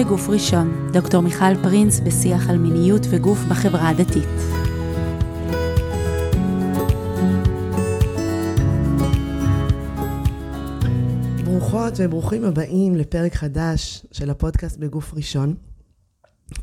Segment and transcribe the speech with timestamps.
[0.00, 4.28] מגוף ראשון, דוקטור מיכל פרינס בשיח על מיניות וגוף בחברה הדתית.
[11.44, 15.54] ברוכות וברוכים הבאים לפרק חדש של הפודקאסט בגוף ראשון.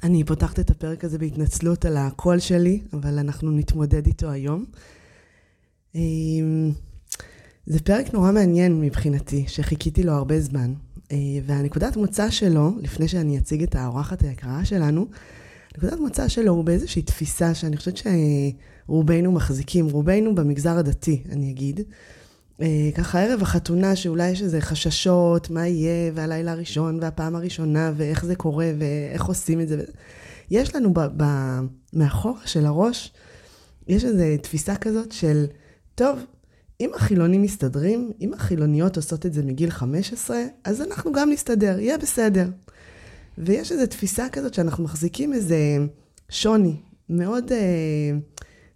[0.04, 4.66] אני פותחת את הפרק הזה בהתנצלות על הקול שלי, אבל אנחנו נתמודד איתו היום.
[5.96, 6.72] אמ,
[7.66, 10.74] זה פרק נורא מעניין מבחינתי, שחיכיתי לו הרבה זמן.
[11.12, 15.06] אה, והנקודת מוצא שלו, לפני שאני אציג את האורחת היקרה שלנו,
[15.78, 21.82] נקודת מוצא שלו הוא באיזושהי תפיסה שאני חושבת שרובנו מחזיקים, רובנו במגזר הדתי, אני אגיד.
[22.62, 28.26] אה, ככה ערב החתונה, שאולי יש איזה חששות, מה יהיה, והלילה הראשון, והפעם הראשונה, ואיך
[28.26, 29.84] זה קורה, ואיך עושים את זה.
[30.52, 31.24] יש לנו ב, ב,
[31.94, 33.14] מאחורה של הראש,
[33.88, 35.46] יש איזו תפיסה כזאת של,
[35.96, 36.20] טוב,
[36.82, 41.98] אם החילונים מסתדרים, אם החילוניות עושות את זה מגיל 15, אז אנחנו גם נסתדר, יהיה
[41.98, 42.50] בסדר.
[43.38, 45.58] ויש איזו תפיסה כזאת שאנחנו מחזיקים איזה
[46.30, 46.76] שוני,
[47.10, 48.12] מאוד, אה,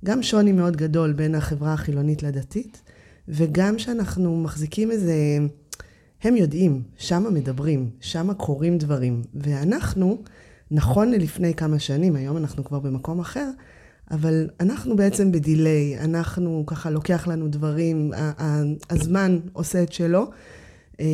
[0.06, 2.82] גם שוני מאוד גדול בין החברה החילונית לדתית,
[3.28, 5.16] וגם שאנחנו מחזיקים איזה,
[6.24, 9.22] הם יודעים, שמה מדברים, שמה קורים דברים.
[9.34, 10.22] ואנחנו,
[10.72, 13.50] נכון ללפני כמה שנים, היום אנחנו כבר במקום אחר,
[14.12, 18.12] אבל אנחנו בעצם בדיליי, אנחנו ככה לוקח לנו דברים,
[18.90, 20.30] הזמן עושה את שלו,
[21.00, 21.06] אה,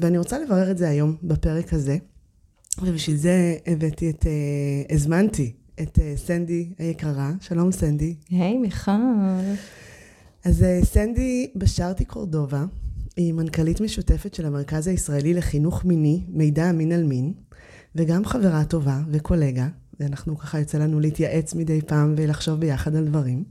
[0.00, 1.96] ואני רוצה לברר את זה היום בפרק הזה,
[2.82, 8.14] ובשביל זה הבאתי את, אה, הזמנתי את אה, סנדי היקרה, שלום סנדי.
[8.30, 8.90] היי hey, מיכל.
[10.44, 12.64] אז סנדי בשארתי קורדובה,
[13.16, 17.32] היא מנכ"לית משותפת של המרכז הישראלי לחינוך מיני, מידע אמין על מין,
[17.94, 19.68] וגם חברה טובה וקולגה,
[20.00, 23.44] ואנחנו ככה יוצא לנו להתייעץ מדי פעם ולחשוב ביחד על דברים.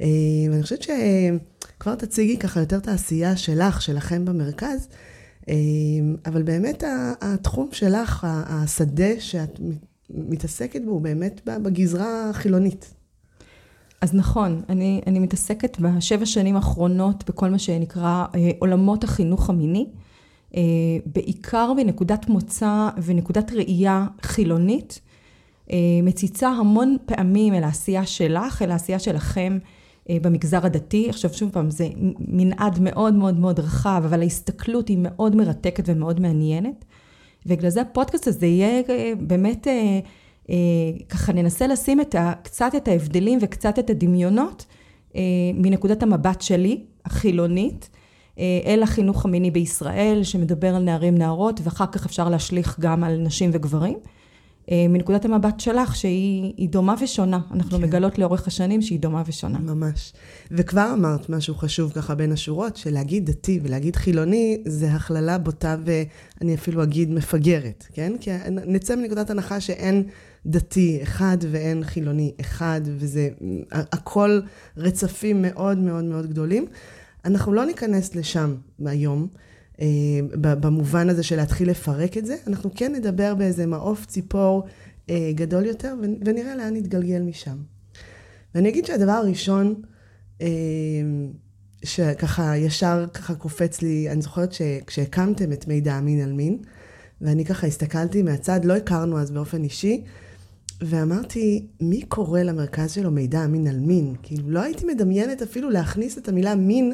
[0.00, 0.06] אה,
[0.50, 4.88] ואני חושבת שכבר תציגי ככה יותר את העשייה שלך, שלכם במרכז,
[5.48, 5.54] אה,
[6.26, 6.84] אבל באמת
[7.20, 9.60] התחום שלך, השדה שאת
[10.10, 12.94] מתעסקת בו, הוא באמת בגזרה החילונית.
[14.00, 19.86] אז נכון, אני, אני מתעסקת בשבע שנים האחרונות בכל מה שנקרא אה, עולמות החינוך המיני,
[21.06, 25.03] בעיקר בנקודת מוצא ונקודת ראייה חילונית, אה,
[26.02, 29.58] מציצה המון פעמים אל העשייה שלך, אל העשייה שלכם
[30.10, 31.08] אה, במגזר הדתי.
[31.08, 31.88] עכשיו שוב פעם, זה
[32.18, 36.84] מנעד מאוד מאוד מאוד רחב, אבל ההסתכלות היא מאוד מרתקת ומאוד מעניינת.
[37.46, 39.66] ובגלל זה הפודקאסט הזה יהיה אה, באמת,
[41.08, 44.66] ככה ננסה לשים את ה, קצת את ההבדלים וקצת את הדמיונות
[45.54, 47.88] מנקודת המבט שלי, החילונית.
[48.38, 53.50] אל החינוך המיני בישראל, שמדבר על נערים נערות, ואחר כך אפשר להשליך גם על נשים
[53.52, 53.98] וגברים.
[54.70, 57.40] אה, מנקודת המבט שלך, שהיא דומה ושונה.
[57.50, 57.82] אנחנו כן.
[57.82, 59.58] מגלות לאורך השנים שהיא דומה ושונה.
[59.58, 60.12] ממש.
[60.50, 66.54] וכבר אמרת משהו חשוב ככה בין השורות, שלהגיד דתי ולהגיד חילוני, זה הכללה בוטה ואני
[66.54, 68.12] אפילו אגיד מפגרת, כן?
[68.20, 70.04] כי נצא מנקודת הנחה שאין
[70.46, 73.28] דתי אחד ואין חילוני אחד, וזה
[73.70, 74.40] הכל
[74.76, 76.66] רצפים מאוד מאוד מאוד גדולים.
[77.24, 78.54] אנחנו לא ניכנס לשם
[78.86, 79.28] היום.
[79.80, 79.86] אה,
[80.40, 84.64] במובן הזה של להתחיל לפרק את זה, אנחנו כן נדבר באיזה מעוף ציפור
[85.10, 85.94] אה, גדול יותר,
[86.26, 87.56] ונראה לאן נתגלגל משם.
[88.54, 89.74] ואני אגיד שהדבר הראשון,
[90.40, 90.46] אה,
[91.84, 96.58] שככה ישר ככה קופץ לי, אני זוכרת שכשהקמתם את מידע אמין על מין,
[97.20, 100.04] ואני ככה הסתכלתי מהצד, לא הכרנו אז באופן אישי,
[100.80, 104.14] ואמרתי, מי קורא למרכז שלו מידע אמין על מין?
[104.22, 106.92] כאילו, לא הייתי מדמיינת אפילו להכניס את המילה מין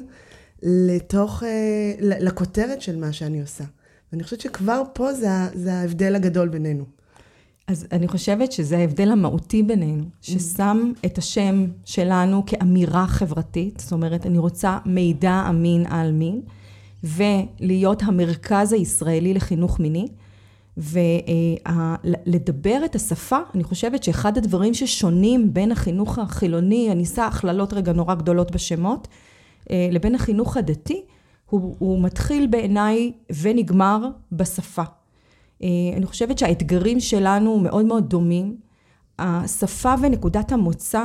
[0.63, 3.65] לתוך, אה, לכותרת של מה שאני עושה.
[4.13, 6.85] ואני חושבת שכבר פה זה, זה ההבדל הגדול בינינו.
[7.67, 14.27] אז אני חושבת שזה ההבדל המהותי בינינו, ששם את השם שלנו כאמירה חברתית, זאת אומרת,
[14.27, 16.41] אני רוצה מידע אמין על מין,
[17.05, 20.09] ולהיות המרכז הישראלי לחינוך מיני,
[20.77, 27.93] ולדבר את השפה, אני חושבת שאחד הדברים ששונים בין החינוך החילוני, אני אשא הכללות רגע
[27.93, 29.09] נורא גדולות בשמות,
[29.91, 31.03] לבין החינוך הדתי,
[31.51, 33.13] הוא, הוא מתחיל בעיניי
[33.43, 34.83] ונגמר בשפה.
[35.63, 38.57] אה, אני חושבת שהאתגרים שלנו מאוד מאוד דומים.
[39.19, 41.05] השפה ונקודת המוצא,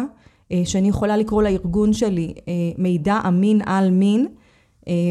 [0.51, 2.33] אה, שאני יכולה לקרוא לארגון שלי
[2.77, 4.27] מידע אמין על מין,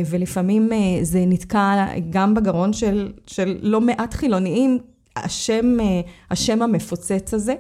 [0.07, 0.71] ולפעמים
[1.03, 4.79] זה נתקע גם בגרון של, של לא מעט חילוניים,
[5.17, 5.77] השם,
[6.31, 7.55] השם המפוצץ הזה,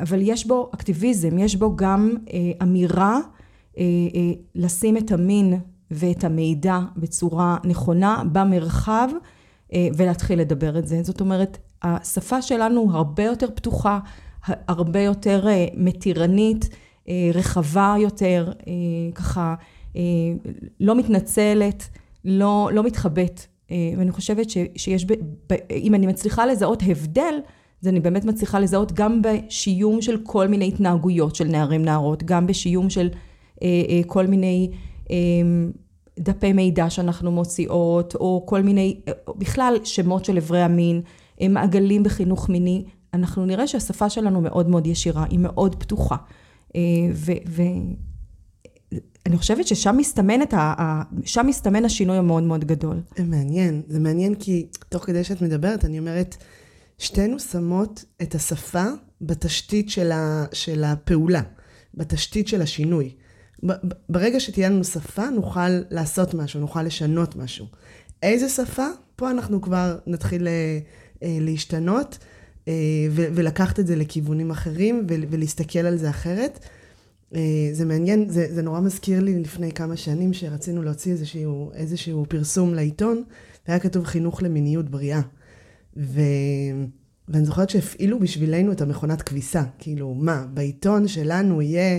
[0.00, 2.14] אבל יש בו אקטיביזם, יש בו גם
[2.62, 3.37] אמירה אה, אה,
[4.54, 5.60] לשים את המין
[5.90, 9.08] ואת המידע בצורה נכונה במרחב
[9.72, 11.02] אה, ולהתחיל לדבר את זה.
[11.02, 13.98] זאת אומרת, השפה שלנו הרבה יותר פתוחה,
[14.46, 16.68] הרבה יותר מתירנית,
[17.34, 18.52] רחבה יותר,
[19.14, 19.54] ככה
[20.80, 21.88] לא מתנצלת,
[22.24, 23.40] לא, לא מתחבאת.
[23.70, 25.12] ואני חושבת ש, שיש, ב,
[25.50, 27.34] ב, אם אני מצליחה לזהות הבדל,
[27.82, 32.46] אז אני באמת מצליחה לזהות גם בשיום של כל מיני התנהגויות של נערים נערות, גם
[32.46, 33.27] בשיום של אה, אה,
[34.06, 34.70] כל מיני
[35.10, 35.16] אה,
[36.18, 39.00] דפי מידע שאנחנו מוציאות, או כל מיני,
[39.36, 41.02] בכלל שמות של אברי המין,
[41.48, 42.84] מעגלים בחינוך מיני,
[43.14, 46.16] אנחנו נראה שהשפה שלנו מאוד מאוד ישירה, היא מאוד פתוחה.
[47.46, 47.96] ואני
[49.36, 53.00] חושבת ששם מסתמן, ה, שם מסתמן השינוי המאוד מאוד גדול.
[53.16, 56.36] זה מעניין, זה מעניין כי תוך כדי שאת מדברת, אני אומרת,
[56.98, 58.84] שתינו שמות את השפה
[59.20, 61.42] בתשתית של, ה, של הפעולה,
[61.94, 63.10] בתשתית של השינוי.
[64.08, 67.66] ברגע שתהיה לנו שפה, נוכל לעשות משהו, נוכל לשנות משהו.
[68.22, 68.86] איזה שפה?
[69.16, 70.78] פה אנחנו כבר נתחיל אה,
[71.22, 72.18] אה, להשתנות
[72.68, 72.72] אה,
[73.10, 76.58] ולקחת את זה לכיוונים אחרים ולהסתכל על זה אחרת.
[77.72, 82.74] זה מעניין, זה, זה נורא מזכיר לי לפני כמה שנים שרצינו להוציא איזשהו, איזשהו פרסום
[82.74, 83.22] לעיתון,
[83.68, 85.20] והיה כתוב חינוך למיניות בריאה.
[85.96, 86.20] ו...
[87.28, 89.62] ואני זוכרת שהפעילו בשבילנו את המכונת כביסה.
[89.78, 91.98] כאילו, מה, בעיתון שלנו יהיה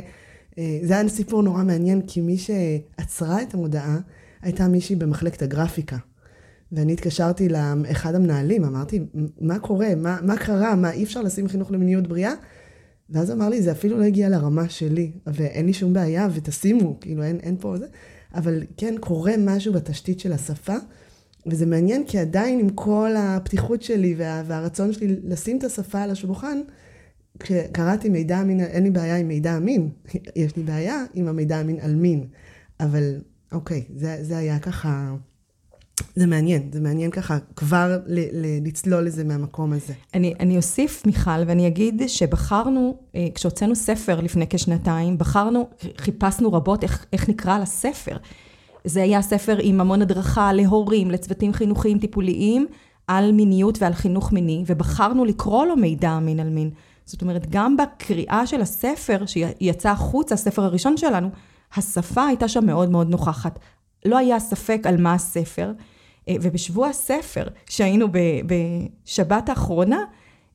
[0.84, 4.00] זה היה סיפור נורא מעניין, כי מי שעצרה את המודעה
[4.42, 5.98] הייתה מישהי במחלקת הגרפיקה.
[6.72, 9.00] ואני התקשרתי לאחד המנהלים, אמרתי,
[9.42, 9.96] מה קורה?
[9.96, 10.76] מה, מה קרה?
[10.76, 12.34] מה, אי אפשר לשים חינוך למיניות בריאה?
[13.10, 17.24] ואז אמר לי, זה אפילו לא הגיע לרמה שלי, ואין לי שום בעיה, ותשימו, כאילו,
[17.24, 17.86] אין, אין פה זה.
[18.36, 20.76] אבל כן, קורה משהו בתשתית של השפה,
[21.48, 26.12] וזה מעניין, כי עדיין עם כל הפתיחות שלי וה, והרצון שלי לשים את השפה על
[26.12, 26.60] השולחן,
[27.40, 29.90] כשקראתי מידע אמין, אין לי בעיה עם מידע אמין,
[30.36, 32.24] יש לי בעיה עם המידע אמין על מין.
[32.80, 33.16] אבל
[33.52, 35.14] אוקיי, זה, זה היה ככה,
[36.16, 39.94] זה מעניין, זה מעניין ככה כבר ל, ל, לצלול לזה מהמקום הזה.
[40.14, 46.84] אני, אני אוסיף, מיכל, ואני אגיד שבחרנו, אה, כשהוצאנו ספר לפני כשנתיים, בחרנו, חיפשנו רבות
[46.84, 48.18] איך, איך נקרא לספר.
[48.86, 52.68] זה היה ספר עם המון הדרכה להורים, לצוותים חינוכיים טיפוליים,
[53.08, 56.70] על מיניות ועל חינוך מיני, ובחרנו לקרוא לו מידע אמין על מין.
[57.10, 61.30] זאת אומרת, גם בקריאה של הספר, שיצא החוצה, הספר הראשון שלנו,
[61.76, 63.60] השפה הייתה שם מאוד מאוד נוכחת.
[64.06, 65.72] לא היה ספק על מה הספר,
[66.28, 68.08] אה, ובשבוע הספר, שהיינו
[68.46, 70.04] בשבת האחרונה,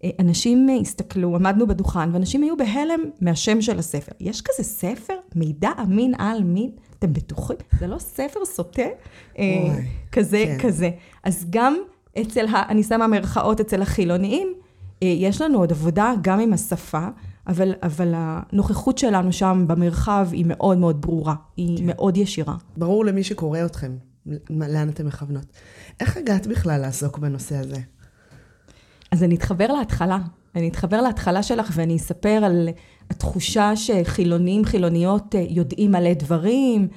[0.04, 4.12] אה, אנשים הסתכלו, עמדנו בדוכן, ואנשים היו בהלם מהשם של הספר.
[4.20, 5.14] יש כזה ספר?
[5.34, 6.70] מידע אמין על מין?
[6.98, 7.56] אתם בטוחים?
[7.78, 8.82] זה לא ספר סוטה?
[9.38, 10.68] אה, אוי, כזה, כן.
[10.68, 10.90] כזה.
[11.24, 11.76] אז גם
[12.20, 14.54] אצל, ה, אני שמה מרכאות אצל החילוניים,
[15.04, 17.08] יש לנו עוד עבודה גם עם השפה,
[17.46, 21.86] אבל, אבל הנוכחות שלנו שם במרחב היא מאוד מאוד ברורה, היא כן.
[21.86, 22.56] מאוד ישירה.
[22.76, 23.92] ברור למי שקורא אתכם,
[24.50, 25.46] לאן אתם מכוונות.
[26.00, 27.80] איך הגעת בכלל לעסוק בנושא הזה?
[29.10, 30.18] אז אני אתחבר להתחלה.
[30.54, 32.68] אני אתחבר להתחלה שלך ואני אספר על
[33.10, 36.96] התחושה שחילונים, חילוניות אה, יודעים מלא דברים, אה,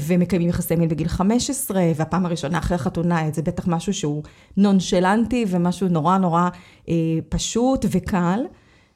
[0.00, 4.22] ומקיימים יחסי מין בגיל 15, והפעם הראשונה אחרי החתונה, זה בטח משהו שהוא
[4.56, 6.48] נונשלנטי ומשהו נורא נורא
[6.88, 6.94] אה,
[7.28, 8.40] פשוט וקל.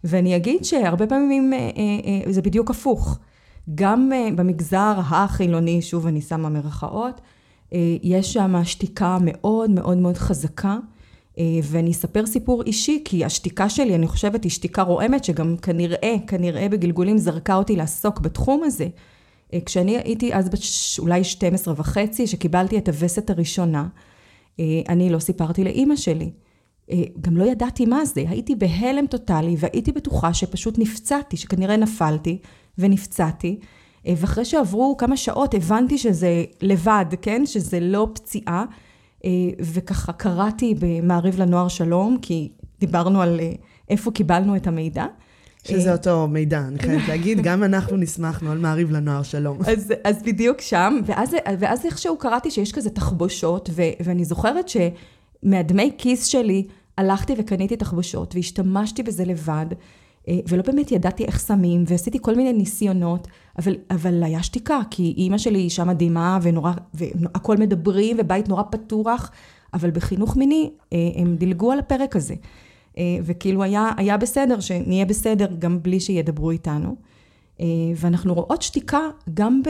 [0.05, 3.19] ואני אגיד שהרבה פעמים אה, זה בדיוק הפוך.
[3.75, 7.21] גם במגזר החילוני, שוב אני שמה מרכאות,
[8.03, 10.79] יש שם שתיקה מאוד מאוד מאוד חזקה.
[11.63, 16.69] ואני אספר סיפור אישי, כי השתיקה שלי, אני חושבת, היא שתיקה רועמת, שגם כנראה, כנראה
[16.69, 18.89] בגלגולים זרקה אותי לעסוק בתחום הזה.
[19.55, 20.61] אה, כשאני הייתי אז בת
[20.99, 23.87] אולי 12 וחצי, שקיבלתי את הווסת הראשונה,
[24.61, 26.31] אה, אני לא סיפרתי לאימא שלי.
[26.91, 32.39] אה, גם לא ידעתי מה זה, הייתי בהלם טוטאלי והייתי בטוחה שפשוט נפצעתי, שכנראה נפלתי
[32.79, 33.59] ונפצעתי.
[34.07, 37.47] ואחרי שעברו כמה שעות הבנתי שזה לבד, כן?
[37.47, 38.65] שזה לא פציעה.
[39.61, 42.49] וככה קראתי במעריב לנוער שלום, כי
[42.81, 43.41] דיברנו על
[43.89, 45.07] איפה קיבלנו את המידע.
[45.65, 49.59] שזה אה, אותו מידע, אני חייבת להגיד, גם אנחנו נסמכנו על מעריב לנוער שלום.
[49.67, 55.91] אז, אז בדיוק שם, ואז, ואז איכשהו קראתי שיש כזה תחבושות, ו, ואני זוכרת שמהדמי
[55.99, 56.67] כיס שלי
[56.99, 59.67] הלכתי וקניתי תחבושות, והשתמשתי בזה לבד,
[60.29, 65.15] אה, ולא באמת ידעתי איך שמים, ועשיתי כל מיני ניסיונות, אבל, אבל היה שתיקה, כי
[65.17, 69.31] אימא שלי אישה מדהימה, ונורא, והכל מדברים, ובית נורא פתוח,
[69.75, 72.35] אבל בחינוך מיני אה, הם דילגו על הפרק הזה.
[72.99, 76.97] אה, וכאילו היה, היה בסדר, שנהיה בסדר גם בלי שידברו איתנו.
[77.61, 77.67] אה,
[77.97, 79.01] ואנחנו רואות שתיקה
[79.35, 79.63] גם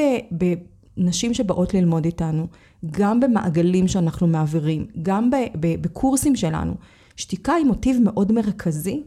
[0.97, 2.47] בנשים שבאות ללמוד איתנו,
[2.91, 6.75] גם במעגלים שאנחנו מעבירים, גם בקורסים שלנו.
[7.17, 9.03] שתיקה היא מוטיב מאוד מרכזי,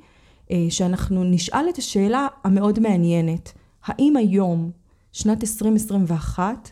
[0.51, 3.51] אה, שאנחנו נשאל את השאלה המאוד מעניינת,
[3.85, 4.71] האם היום,
[5.11, 6.71] שנת 2021,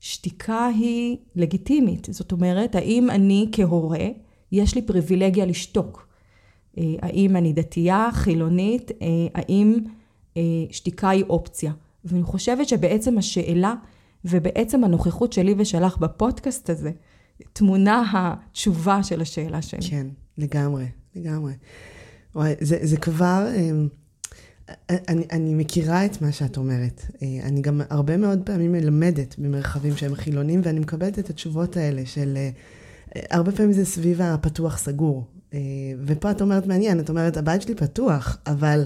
[0.00, 2.08] שתיקה היא לגיטימית?
[2.10, 4.06] זאת אומרת, האם אני כהורה,
[4.52, 6.11] יש לי פריבילגיה לשתוק?
[6.78, 9.78] אה, האם אני דתייה, חילונית, אה, האם
[10.36, 11.72] אה, שתיקה היא אופציה.
[12.04, 13.74] ואני חושבת שבעצם השאלה
[14.24, 16.90] ובעצם הנוכחות שלי ושלך בפודקאסט הזה,
[17.52, 19.90] טמונה התשובה של השאלה שלי.
[19.90, 20.06] כן,
[20.38, 20.86] לגמרי,
[21.16, 21.52] לגמרי.
[22.34, 23.46] וואי, זה, זה כבר...
[24.90, 27.06] אני, אני מכירה את מה שאת אומרת.
[27.42, 32.38] אני גם הרבה מאוד פעמים מלמדת במרחבים שהם חילונים, ואני מקבלת את התשובות האלה של...
[33.30, 35.26] הרבה פעמים זה סביב הפתוח סגור.
[35.54, 35.58] אה,
[36.06, 38.84] ופה את אומרת מעניין, את אומרת, הבית שלי פתוח, אבל,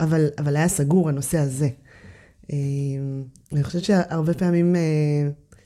[0.00, 1.68] אבל, אבל היה סגור הנושא הזה.
[3.52, 4.76] אני חושבת שהרבה פעמים,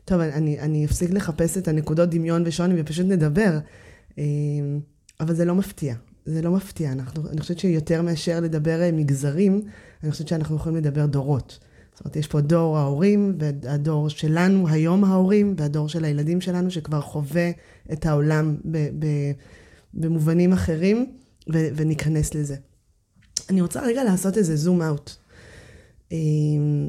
[0.04, 3.58] טוב, אני, אני אפסיק לחפש את הנקודות דמיון ושוני ופשוט נדבר,
[5.20, 5.94] אבל זה לא מפתיע.
[6.26, 6.92] זה לא מפתיע.
[6.92, 9.62] אנחנו, אני חושבת שיותר מאשר לדבר אה, מגזרים,
[10.02, 11.58] אני חושבת שאנחנו יכולים לדבר דורות.
[11.94, 17.00] זאת אומרת, יש פה דור ההורים, והדור שלנו, היום ההורים, והדור של הילדים שלנו, שכבר
[17.00, 17.50] חווה
[17.92, 19.06] את העולם ב, ב,
[19.94, 21.12] במובנים אחרים,
[21.52, 22.56] ו, וניכנס לזה.
[23.50, 25.10] אני רוצה רגע לעשות איזה זום אאוט,
[26.12, 26.88] אמ,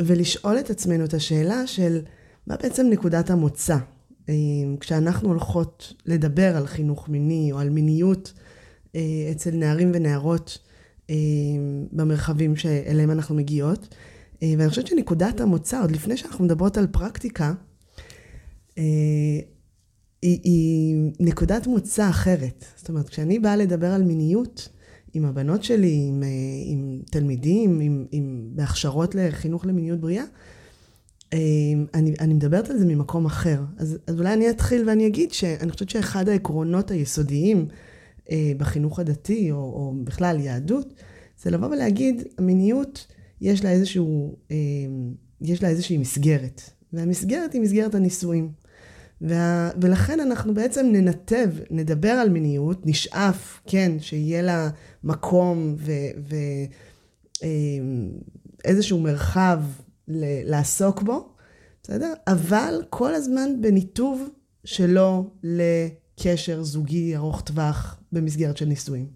[0.00, 2.00] ולשאול את עצמנו את השאלה של
[2.46, 3.76] מה בעצם נקודת המוצא.
[4.28, 8.32] אמ, כשאנחנו הולכות לדבר על חינוך מיני או על מיניות,
[8.94, 9.00] אה,
[9.32, 10.58] אצל נערים ונערות
[11.10, 11.14] אה,
[11.92, 13.94] במרחבים שאליהם אנחנו מגיעות.
[14.42, 17.54] אה, ואני חושבת שנקודת המוצא, עוד לפני שאנחנו מדברות על פרקטיקה,
[20.22, 22.64] היא, היא נקודת מוצא אחרת.
[22.76, 24.68] זאת אומרת, כשאני באה לדבר על מיניות
[25.14, 26.22] עם הבנות שלי, עם,
[26.66, 30.24] עם תלמידים, עם, עם, בהכשרות לחינוך למיניות בריאה,
[31.94, 33.60] אני, אני מדברת על זה ממקום אחר.
[33.76, 37.68] אז, אז אולי אני אתחיל ואני אגיד שאני חושבת שאחד העקרונות היסודיים
[38.30, 40.94] אה, בחינוך הדתי, או, או בכלל יהדות,
[41.42, 43.06] זה לבוא ולהגיד, המיניות,
[43.40, 44.56] יש לה איזשהו, אה,
[45.40, 46.60] יש לה איזושהי מסגרת.
[46.92, 48.50] והמסגרת היא מסגרת הנישואים.
[49.20, 54.68] וה, ולכן אנחנו בעצם ננתב, נדבר על מיניות, נשאף, כן, שיהיה לה
[55.04, 55.76] מקום
[58.64, 59.62] ואיזשהו אה, מרחב
[60.08, 61.28] ל, לעסוק בו,
[61.82, 62.12] בסדר?
[62.26, 64.28] אבל כל הזמן בניתוב
[64.64, 69.06] שלו לקשר זוגי ארוך טווח במסגרת של נישואים.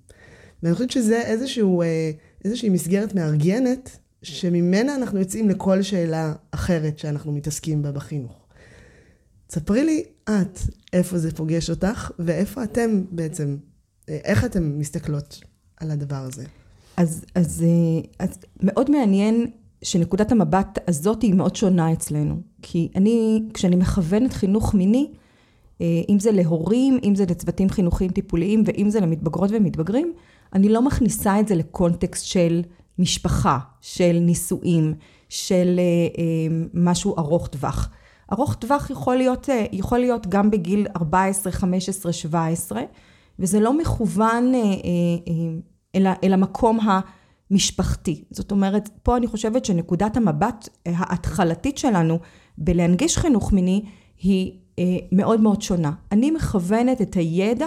[0.62, 2.10] ואני חושבת שזה איזשהו, אה,
[2.44, 8.39] איזושהי מסגרת מארגנת, שממנה אנחנו יוצאים לכל שאלה אחרת שאנחנו מתעסקים בה בחינוך.
[9.50, 10.58] ספרי לי את
[10.92, 13.56] איפה זה פוגש אותך, ואיפה אתם בעצם,
[14.08, 15.40] איך אתן מסתכלות
[15.76, 16.44] על הדבר הזה.
[16.96, 19.46] אז, אז, אה, אז מאוד מעניין
[19.82, 22.40] שנקודת המבט הזאת היא מאוד שונה אצלנו.
[22.62, 25.10] כי אני, כשאני מכוונת חינוך מיני,
[25.80, 30.12] אה, אם זה להורים, אם זה לצוותים חינוכיים טיפוליים ואם זה למתבגרות ומתבגרים,
[30.54, 32.62] אני לא מכניסה את זה לקונטקסט של
[32.98, 34.94] משפחה, של נישואים,
[35.28, 35.80] של
[36.18, 36.24] אה,
[36.74, 37.90] משהו ארוך טווח.
[38.32, 42.82] ארוך טווח יכול להיות, יכול להיות גם בגיל 14, 15, 17,
[43.38, 44.52] וזה לא מכוון
[45.94, 46.78] אל, אל המקום
[47.50, 48.24] המשפחתי.
[48.30, 52.18] זאת אומרת, פה אני חושבת שנקודת המבט ההתחלתית שלנו
[52.58, 53.82] בלהנגיש חינוך מיני
[54.18, 55.92] היא אה, מאוד מאוד שונה.
[56.12, 57.66] אני מכוונת את הידע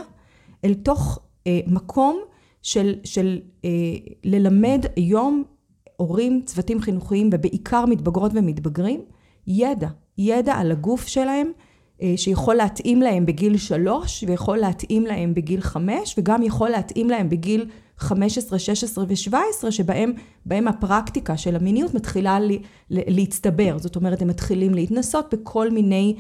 [0.66, 2.20] אל תוך אה, מקום
[2.62, 3.70] של, של אה,
[4.24, 5.44] ללמד היום
[5.98, 9.02] הורים, צוותים חינוכיים ובעיקר מתבגרות ומתבגרים,
[9.48, 11.52] ידע, ידע על הגוף שלהם,
[12.16, 17.66] שיכול להתאים להם בגיל שלוש ויכול להתאים להם בגיל חמש וגם יכול להתאים להם בגיל
[17.98, 20.14] 15, 16 ו-17 שבהם
[20.46, 23.78] בהם הפרקטיקה של המיניות מתחילה לי, להצטבר.
[23.78, 26.16] זאת אומרת, הם מתחילים להתנסות בכל מיני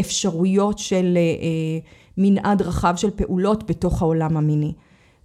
[0.00, 1.78] אפשרויות של אה, אה,
[2.18, 4.72] מנעד רחב של פעולות בתוך העולם המיני.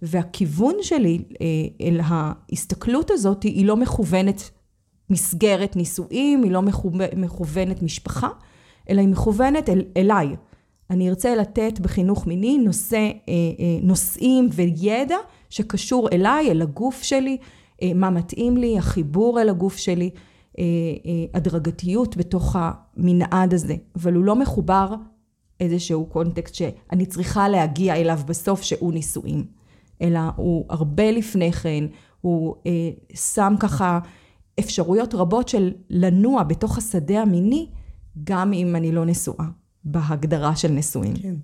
[0.02, 1.46] והכיוון שלי אה,
[1.80, 4.50] אל ההסתכלות הזאת היא לא מכוונת
[5.10, 6.62] מסגרת נישואים, היא לא
[7.16, 8.28] מכוונת משפחה,
[8.90, 10.36] אלא היא מכוונת אל, אליי.
[10.90, 13.10] אני ארצה לתת בחינוך מיני נושא,
[13.82, 15.16] נושאים וידע
[15.50, 17.36] שקשור אליי, אל הגוף שלי,
[17.94, 20.10] מה מתאים לי, החיבור אל הגוף שלי.
[20.58, 20.64] אה,
[21.06, 24.94] אה, הדרגתיות בתוך המנעד הזה, אבל הוא לא מחובר
[25.60, 29.44] איזשהו קונטקסט שאני צריכה להגיע אליו בסוף שהוא נישואים,
[30.02, 31.84] אלא הוא הרבה לפני כן,
[32.20, 33.98] הוא אה, שם ככה
[34.58, 37.70] אפשרויות רבות של לנוע בתוך השדה המיני,
[38.24, 39.44] גם אם אני לא נשואה,
[39.84, 41.16] בהגדרה של נשואים.
[41.16, 41.34] כן.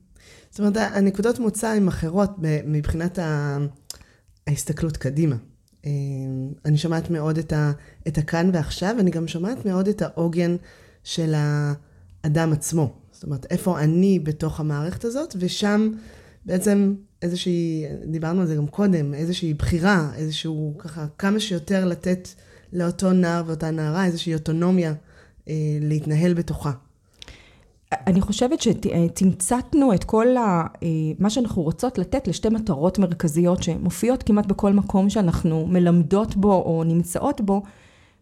[0.50, 2.30] זאת אומרת, הנקודות מוצא הן אחרות
[2.66, 3.18] מבחינת
[4.46, 5.36] ההסתכלות קדימה.
[5.86, 7.72] אמ, אני שומעת מאוד את, ה,
[8.08, 10.56] את הכאן ועכשיו, אני גם שומעת מאוד את העוגן
[11.04, 12.92] של האדם עצמו.
[13.12, 15.90] זאת אומרת, איפה אני בתוך המערכת הזאת, ושם
[16.46, 22.28] בעצם איזושהי, דיברנו על זה גם קודם, איזושהי בחירה, איזשהו ככה, כמה שיותר לתת
[22.74, 24.94] לאותו נער ואותה נערה איזושהי אוטונומיה
[25.48, 26.72] אה, להתנהל בתוכה.
[28.06, 30.40] אני חושבת שתמצתנו את כל ה,
[30.82, 30.88] אה,
[31.18, 36.84] מה שאנחנו רוצות לתת לשתי מטרות מרכזיות שמופיעות כמעט בכל מקום שאנחנו מלמדות בו או
[36.84, 37.62] נמצאות בו,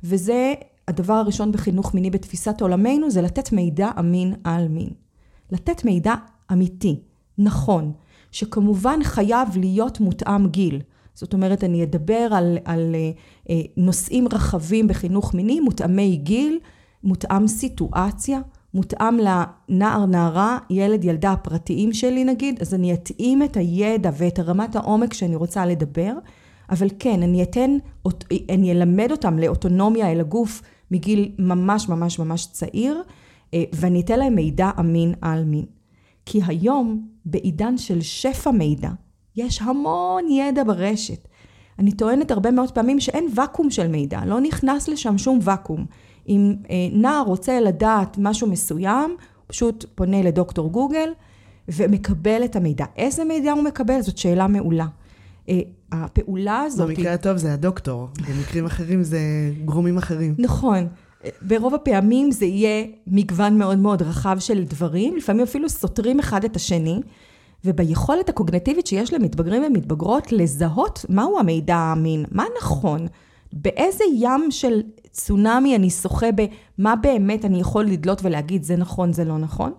[0.04, 0.54] וזה
[0.88, 4.90] הדבר הראשון בחינוך מיני בתפיסת עולמנו, זה לתת מידע אמין על מין.
[5.50, 6.14] לתת מידע
[6.52, 7.00] אמיתי,
[7.38, 7.92] נכון,
[8.32, 10.80] שכמובן חייב להיות מותאם גיל.
[11.14, 13.10] זאת אומרת, אני אדבר על, על אה,
[13.50, 16.58] אה, נושאים רחבים בחינוך מיני, מותאמי גיל,
[17.04, 18.40] מותאם סיטואציה,
[18.74, 24.76] מותאם לנער, נערה, ילד, ילדה הפרטיים שלי נגיד, אז אני אתאים את הידע ואת רמת
[24.76, 26.12] העומק שאני רוצה לדבר,
[26.70, 27.70] אבל כן, אני אתן,
[28.50, 33.02] אני אלמד אותם לאוטונומיה אל הגוף מגיל ממש ממש ממש צעיר,
[33.54, 35.64] אה, ואני אתן להם מידע אמין על מין.
[36.26, 38.90] כי היום, בעידן של שפע מידע,
[39.36, 41.28] יש המון ידע ברשת.
[41.78, 45.86] אני טוענת הרבה מאוד פעמים שאין ואקום של מידע, לא נכנס לשם שום ואקום.
[46.28, 51.08] אם אה, נער רוצה לדעת משהו מסוים, הוא פשוט פונה לדוקטור גוגל
[51.68, 52.84] ומקבל את המידע.
[52.96, 54.00] איזה מידע הוא מקבל?
[54.00, 54.86] זאת שאלה מעולה.
[55.48, 55.60] אה,
[55.92, 56.88] הפעולה הזאת...
[56.88, 59.20] במקרה הטוב זה הדוקטור, במקרים אחרים זה
[59.64, 60.34] גרומים אחרים.
[60.38, 60.86] נכון.
[61.42, 66.56] ברוב הפעמים זה יהיה מגוון מאוד מאוד רחב של דברים, לפעמים אפילו סותרים אחד את
[66.56, 67.00] השני,
[67.64, 73.06] וביכולת הקוגנטיבית שיש למתבגרים ומתבגרות לזהות מהו המידע האמין, מה נכון,
[73.52, 79.24] באיזה ים של צונאמי אני שוחה במה באמת אני יכול לדלות ולהגיד זה נכון, זה
[79.24, 79.72] לא נכון.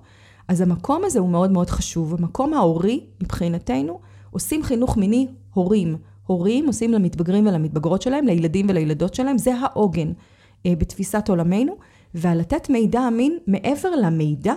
[0.47, 2.13] אז המקום הזה הוא מאוד מאוד חשוב.
[2.13, 3.99] המקום ההורי, מבחינתנו,
[4.31, 5.95] עושים חינוך מיני הורים.
[6.25, 10.11] הורים עושים למתבגרים ולמתבגרות שלהם, לילדים ולילדות שלהם, זה העוגן
[10.65, 11.75] אה, בתפיסת עולמנו.
[12.13, 14.53] ועל לתת מידע אמין, מעבר למידע,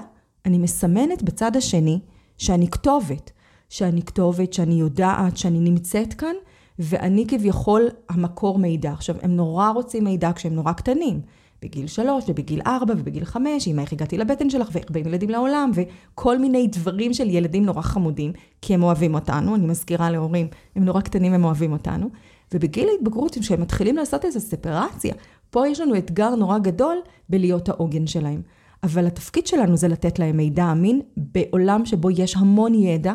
[0.46, 2.00] אני מסמנת בצד השני
[2.38, 3.30] שאני כתובת.
[3.68, 6.34] שאני כתובת, שאני יודעת, שאני נמצאת כאן,
[6.78, 8.92] ואני כביכול המקור מידע.
[8.92, 11.20] עכשיו, הם נורא רוצים מידע כשהם נורא קטנים.
[11.62, 15.70] בגיל שלוש, ובגיל ארבע, ובגיל חמש, אמא, איך הגעתי לבטן שלך, ואיך באים ילדים לעולם,
[15.74, 20.84] וכל מיני דברים של ילדים נורא חמודים, כי הם אוהבים אותנו, אני מזכירה להורים, הם
[20.84, 22.08] נורא קטנים, הם אוהבים אותנו.
[22.54, 25.14] ובגיל ההתבגרות, כשהם מתחילים לעשות איזו ספרציה,
[25.50, 26.96] פה יש לנו אתגר נורא גדול
[27.28, 28.42] בלהיות העוגן שלהם.
[28.86, 33.14] אבל התפקיד שלנו זה לתת להם מידע אמין בעולם שבו יש המון ידע,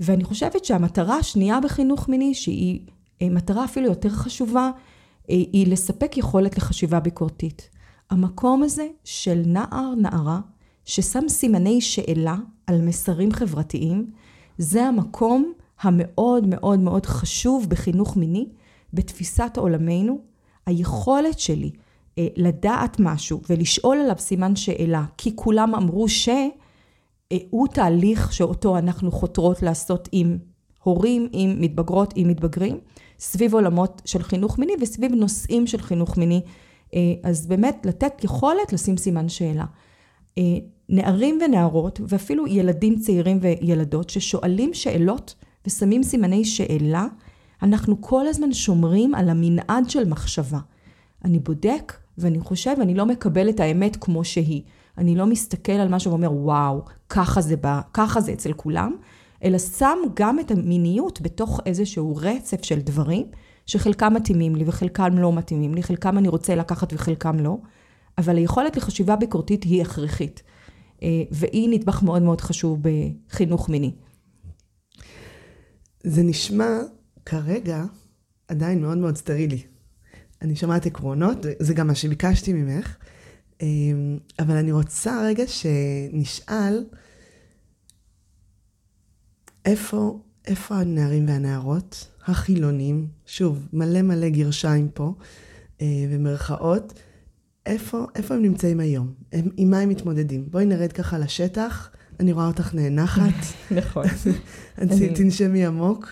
[0.00, 2.80] ואני חושבת שהמטרה השנייה בחינוך מיני, שהיא
[3.22, 4.70] אה, מטרה אפילו יותר חשובה,
[5.30, 7.70] אה, היא לספק יכולת לחשיבה ביקורתית.
[8.10, 10.40] המקום הזה של נער, נערה,
[10.84, 14.10] ששם סימני שאלה על מסרים חברתיים,
[14.58, 18.46] זה המקום המאוד מאוד מאוד חשוב בחינוך מיני,
[18.92, 20.20] בתפיסת עולמנו.
[20.66, 21.70] היכולת שלי
[22.36, 26.28] לדעת משהו ולשאול עליו סימן שאלה, כי כולם אמרו ש...
[27.32, 30.38] אה, הוא תהליך שאותו אנחנו חותרות לעשות עם
[30.82, 32.78] הורים, עם מתבגרות, עם מתבגרים,
[33.18, 36.40] סביב עולמות של חינוך מיני וסביב נושאים של חינוך מיני.
[36.94, 39.64] אה, אז באמת לתת יכולת לשים סימן שאלה.
[40.38, 40.42] אה,
[40.88, 45.34] נערים ונערות ואפילו ילדים צעירים וילדות ששואלים שאלות
[45.66, 47.06] ושמים סימני שאלה,
[47.62, 50.58] אנחנו כל הזמן שומרים על המנעד של מחשבה.
[51.24, 54.62] אני בודק ואני חושב, אני לא מקבל את האמת כמו שהיא.
[54.98, 58.96] אני לא מסתכל על משהו ואומר, וואו, ככה זה, בא, ככה זה אצל כולם,
[59.44, 63.26] אלא שם גם את המיניות בתוך איזשהו רצף של דברים,
[63.66, 67.58] שחלקם מתאימים לי וחלקם לא מתאימים לי, חלקם אני רוצה לקחת וחלקם לא,
[68.18, 70.42] אבל היכולת לחשיבה ביקורתית היא הכרחית,
[71.02, 73.92] אה, והיא נדבך מאוד מאוד חשוב בחינוך מיני.
[76.04, 76.78] זה נשמע
[77.24, 77.84] כרגע
[78.48, 79.75] עדיין מאוד מאוד סטרילי.
[80.42, 82.96] אני שומעת עקרונות, זה גם מה שביקשתי ממך.
[83.62, 86.84] אמ, אבל אני רוצה רגע שנשאל
[89.64, 95.14] איפה, איפה הנערים והנערות החילונים, שוב, מלא מלא גרשיים פה
[95.80, 97.00] אה, ומרכאות,
[97.66, 99.14] איפה, איפה הם נמצאים היום?
[99.32, 100.48] הם, עם מה הם מתמודדים?
[100.50, 103.44] בואי נרד ככה לשטח, אני רואה אותך נאנחת.
[103.78, 104.06] נכון.
[105.16, 106.10] תנשמי עמוק.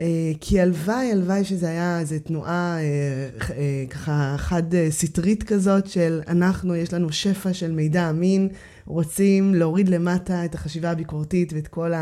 [0.00, 6.76] אה, כי הלוואי, הלוואי שזה היה איזו תנועה אה, אה, ככה חד-סטרית כזאת של אנחנו,
[6.76, 8.48] יש לנו שפע של מידע אמין,
[8.86, 11.92] רוצים להוריד למטה את החשיבה הביקורתית ואת כל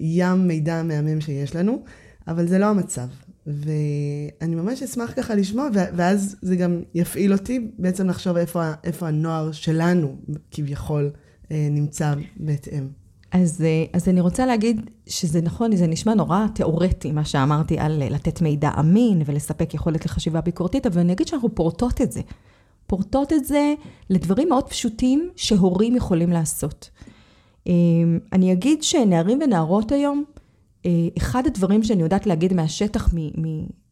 [0.00, 1.84] הים מידע המהמם שיש לנו,
[2.28, 3.06] אבל זה לא המצב.
[3.46, 9.52] ואני ממש אשמח ככה לשמוע, ואז זה גם יפעיל אותי בעצם לחשוב איפה, איפה הנוער
[9.52, 10.16] שלנו
[10.50, 11.10] כביכול
[11.50, 13.05] נמצא בהתאם.
[13.32, 18.02] אז, אה, אז אני רוצה להגיד שזה נכון, זה נשמע נורא תיאורטי, מה שאמרתי על
[18.02, 22.20] אה, לתת מידע אמין ולספק יכולת לחשיבה ביקורתית, אבל אני אגיד שאנחנו פורטות את זה.
[22.86, 23.74] פורטות את זה
[24.10, 26.90] לדברים מאוד פשוטים שהורים יכולים לעשות.
[27.68, 27.72] אה,
[28.32, 30.24] אני אגיד שנערים ונערות היום,
[31.18, 33.08] אחד הדברים שאני יודעת להגיד מהשטח,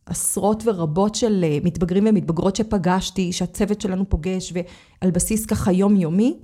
[0.08, 6.38] מעשרות ורבות של מתבגרים ומתבגרות שפגשתי, שהצוות שלנו פוגש ועל בסיס ככה יומיומי,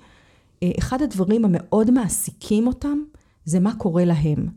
[0.78, 2.98] אחד הדברים המאוד מעסיקים אותם
[3.44, 4.48] זה מה קורה להם.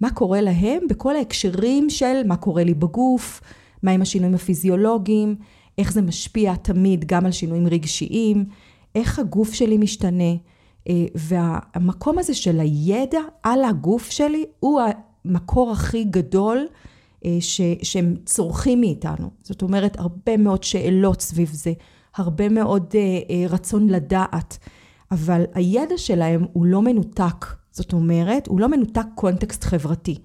[0.00, 3.40] מה קורה להם בכל ההקשרים של מה קורה לי בגוף,
[3.82, 5.36] מהם השינויים הפיזיולוגיים,
[5.78, 8.44] איך זה משפיע תמיד גם על שינויים רגשיים,
[8.94, 10.34] איך הגוף שלי משתנה,
[11.14, 14.80] והמקום הזה של הידע על הגוף שלי הוא
[15.24, 16.66] המקור הכי גדול
[17.40, 19.30] ש, שהם צורכים מאיתנו.
[19.42, 21.72] זאת אומרת, הרבה מאוד שאלות סביב זה,
[22.16, 22.94] הרבה מאוד
[23.48, 24.58] רצון לדעת,
[25.14, 27.46] אבל הידע שלהם הוא לא מנותק.
[27.70, 30.18] זאת אומרת, הוא לא מנותק קונטקסט חברתי.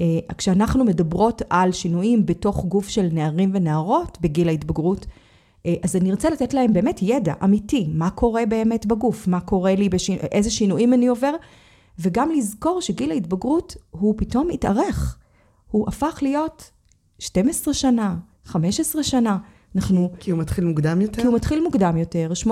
[0.00, 5.06] אה, כשאנחנו מדברות על שינויים בתוך גוף של נערים ונערות בגיל ההתבגרות,
[5.66, 9.74] אה, אז אני ארצה לתת להם באמת ידע אמיתי, מה קורה באמת בגוף, מה קורה
[9.74, 11.32] לי, בשינו, איזה שינויים אני עובר,
[11.98, 15.18] וגם לזכור שגיל ההתבגרות הוא פתאום התארך.
[15.70, 16.70] הוא הפך להיות
[17.18, 19.38] 12 שנה, 15 שנה.
[19.76, 20.10] אנחנו...
[20.18, 21.22] כי הוא מתחיל מוקדם יותר?
[21.22, 22.32] כי הוא מתחיל מוקדם יותר.
[22.46, 22.50] 8-9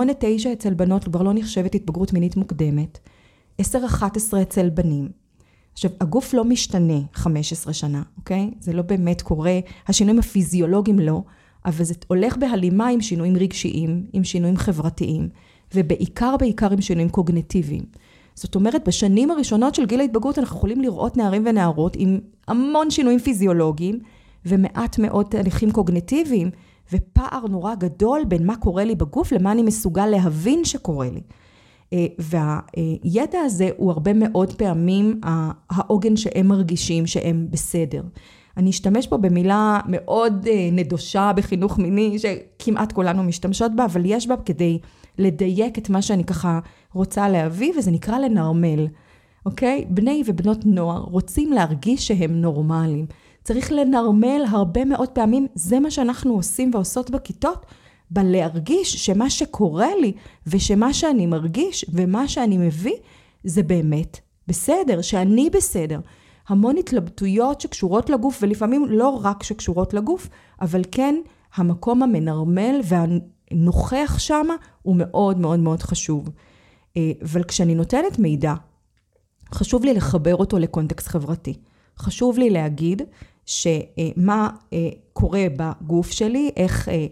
[0.52, 2.98] אצל בנות כבר לא נחשבת התבגרות מינית מוקדמת.
[3.62, 3.64] 10-11
[4.42, 5.08] אצל בנים.
[5.72, 8.50] עכשיו, הגוף לא משתנה 15 שנה, אוקיי?
[8.60, 11.22] זה לא באמת קורה, השינויים הפיזיולוגיים לא,
[11.66, 15.28] אבל זה הולך בהלימה עם שינויים רגשיים, עם שינויים חברתיים,
[15.74, 17.82] ובעיקר בעיקר עם שינויים קוגנטיביים.
[18.34, 23.18] זאת אומרת, בשנים הראשונות של גיל ההתבגרות אנחנו יכולים לראות נערים ונערות עם המון שינויים
[23.18, 23.98] פיזיולוגיים
[24.46, 26.50] ומעט מאוד תהליכים קוגנטיביים,
[26.92, 31.20] ופער נורא גדול בין מה קורה לי בגוף למה אני מסוגל להבין שקורה לי.
[31.92, 35.20] אה, והידע הזה הוא הרבה מאוד פעמים
[35.70, 38.02] העוגן שהם מרגישים שהם בסדר.
[38.56, 44.26] אני אשתמש פה במילה מאוד אה, נדושה בחינוך מיני, שכמעט כולנו משתמשות בה, אבל יש
[44.26, 44.78] בה כדי
[45.18, 46.58] לדייק את מה שאני ככה
[46.94, 48.86] רוצה להביא, וזה נקרא לנרמל,
[49.46, 49.84] אוקיי?
[49.88, 53.06] בני ובנות נוער רוצים להרגיש שהם נורמליים.
[53.48, 57.66] צריך לנרמל הרבה מאוד פעמים, זה מה שאנחנו עושים ועושות בכיתות,
[58.10, 60.12] בלהרגיש שמה שקורה לי
[60.46, 62.96] ושמה שאני מרגיש ומה שאני מביא
[63.44, 66.00] זה באמת בסדר, שאני בסדר.
[66.48, 70.28] המון התלבטויות שקשורות לגוף ולפעמים לא רק שקשורות לגוף,
[70.60, 71.14] אבל כן
[71.54, 76.30] המקום המנרמל והנוכח שמה הוא מאוד מאוד מאוד חשוב.
[76.96, 78.54] אה, אבל כשאני נותנת מידע,
[79.54, 81.54] חשוב לי לחבר אותו לקונטקסט חברתי.
[81.98, 83.02] חשוב לי להגיד
[83.48, 87.06] שמה אה, קורה בגוף שלי, איך אה,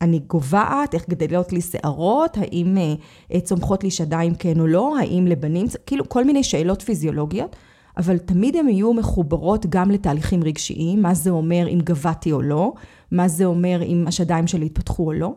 [0.00, 2.78] אני גוועת, איך גדלות לי שערות, האם
[3.32, 7.56] אה, צומחות לי שדיים כן או לא, האם לבנים, כאילו כל מיני שאלות פיזיולוגיות,
[7.96, 12.72] אבל תמיד הן יהיו מחוברות גם לתהליכים רגשיים, מה זה אומר אם גבעתי או לא,
[13.10, 15.34] מה זה אומר אם השדיים שלי התפתחו או לא,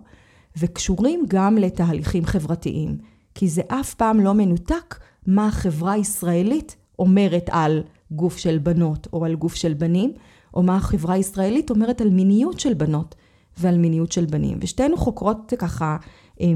[0.58, 2.98] וקשורים גם לתהליכים חברתיים,
[3.36, 9.26] כי זה אף פעם לא מנותק מה החברה הישראלית אומרת על גוף של בנות או
[9.26, 10.14] על גוף של בנים,
[10.54, 13.16] או מה החברה הישראלית אומרת על מיניות של בנות.
[13.60, 14.58] ועל מיניות של בנים.
[14.62, 15.98] ושתינו חוקרות ככה
[16.42, 16.48] אה,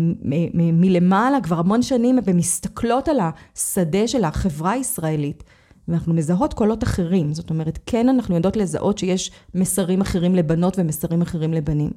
[0.54, 5.44] מלמעלה כבר המון שנים ומסתכלות על השדה של החברה הישראלית.
[5.88, 11.22] ואנחנו מזהות קולות אחרים, זאת אומרת, כן אנחנו יודעות לזהות שיש מסרים אחרים לבנות ומסרים
[11.22, 11.92] אחרים לבנים.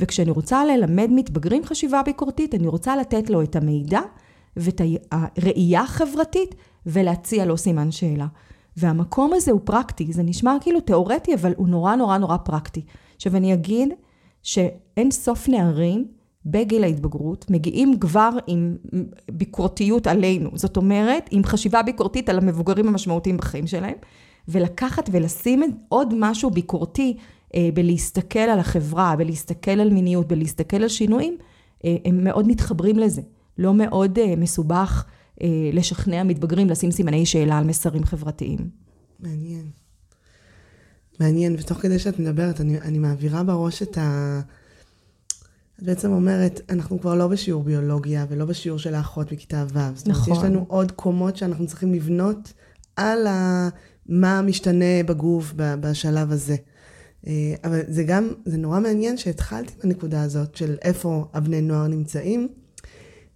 [0.00, 4.00] וכשאני רוצה ללמד מתבגרים חשיבה ביקורתית, אני רוצה לתת לו את המידע
[4.56, 4.80] ואת
[5.12, 6.54] הראייה החברתית
[6.86, 8.26] ולהציע לו סימן שאלה.
[8.76, 12.84] והמקום הזה הוא פרקטי, זה נשמע כאילו תיאורטי, אבל הוא נורא נורא נורא פרקטי.
[13.16, 13.88] עכשיו אני אגיד
[14.42, 16.06] שאין סוף נערים
[16.46, 18.76] בגיל ההתבגרות מגיעים כבר עם
[19.30, 20.50] ביקורתיות עלינו.
[20.54, 23.94] זאת אומרת, עם חשיבה ביקורתית על המבוגרים המשמעותיים בחיים שלהם,
[24.48, 27.16] ולקחת ולשים עוד משהו ביקורתי
[27.54, 31.36] אה, בלהסתכל על החברה, בלהסתכל על מיניות, בלהסתכל על שינויים,
[31.84, 33.22] אה, הם מאוד מתחברים לזה.
[33.58, 35.04] לא מאוד אה, מסובך
[35.72, 38.58] לשכנע מתבגרים לשים סימני שאלה על מסרים חברתיים.
[39.20, 39.70] מעניין.
[41.20, 44.40] מעניין, ותוך כדי שאת מדברת, אני, אני מעבירה בראש את ה...
[45.78, 49.78] את בעצם אומרת, אנחנו כבר לא בשיעור ביולוגיה ולא בשיעור של האחות בכיתה ו'.
[49.94, 50.32] זאת נכון.
[50.32, 52.52] אומרת, יש לנו עוד קומות שאנחנו צריכים לבנות
[52.96, 53.68] על ה...
[54.08, 56.56] מה משתנה בגוף בשלב הזה.
[57.26, 62.48] אה, אבל זה גם, זה נורא מעניין שהתחלתי בנקודה הזאת של איפה הבני נוער נמצאים,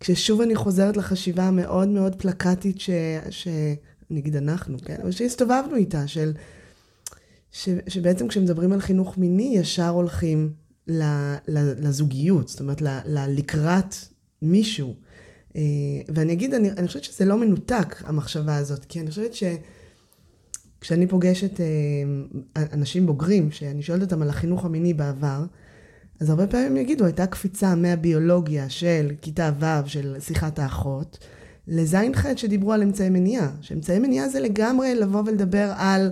[0.00, 2.90] כששוב אני חוזרת לחשיבה המאוד מאוד פלקטית ש...
[3.30, 3.48] ש...
[4.10, 4.96] נגיד אנחנו, כן?
[5.02, 6.32] אבל שהסתובבנו איתה, של
[7.52, 10.52] ש, שבעצם כשמדברים על חינוך מיני, ישר הולכים
[10.86, 11.02] ל,
[11.48, 13.94] ל, לזוגיות, זאת אומרת, ל, ל, לקראת
[14.42, 14.94] מישהו.
[15.56, 15.62] אה,
[16.08, 21.60] ואני אגיד, אני, אני חושבת שזה לא מנותק, המחשבה הזאת, כי אני חושבת שכשאני פוגשת
[21.60, 21.66] אה,
[22.72, 25.44] אנשים בוגרים, שאני שואלת אותם על החינוך המיני בעבר,
[26.20, 31.18] אז הרבה פעמים יגידו, הייתה קפיצה מהביולוגיה של כיתה ו' של שיחת האחות,
[31.68, 33.48] לז'-ח' שדיברו על אמצעי מניעה.
[33.60, 36.10] שאמצעי מניעה זה לגמרי לבוא ולדבר על...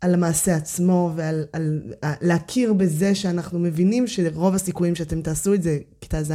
[0.00, 1.80] על המעשה עצמו ועל על,
[2.22, 6.32] להכיר בזה שאנחנו מבינים שרוב הסיכויים שאתם תעשו את זה, כיתה ז',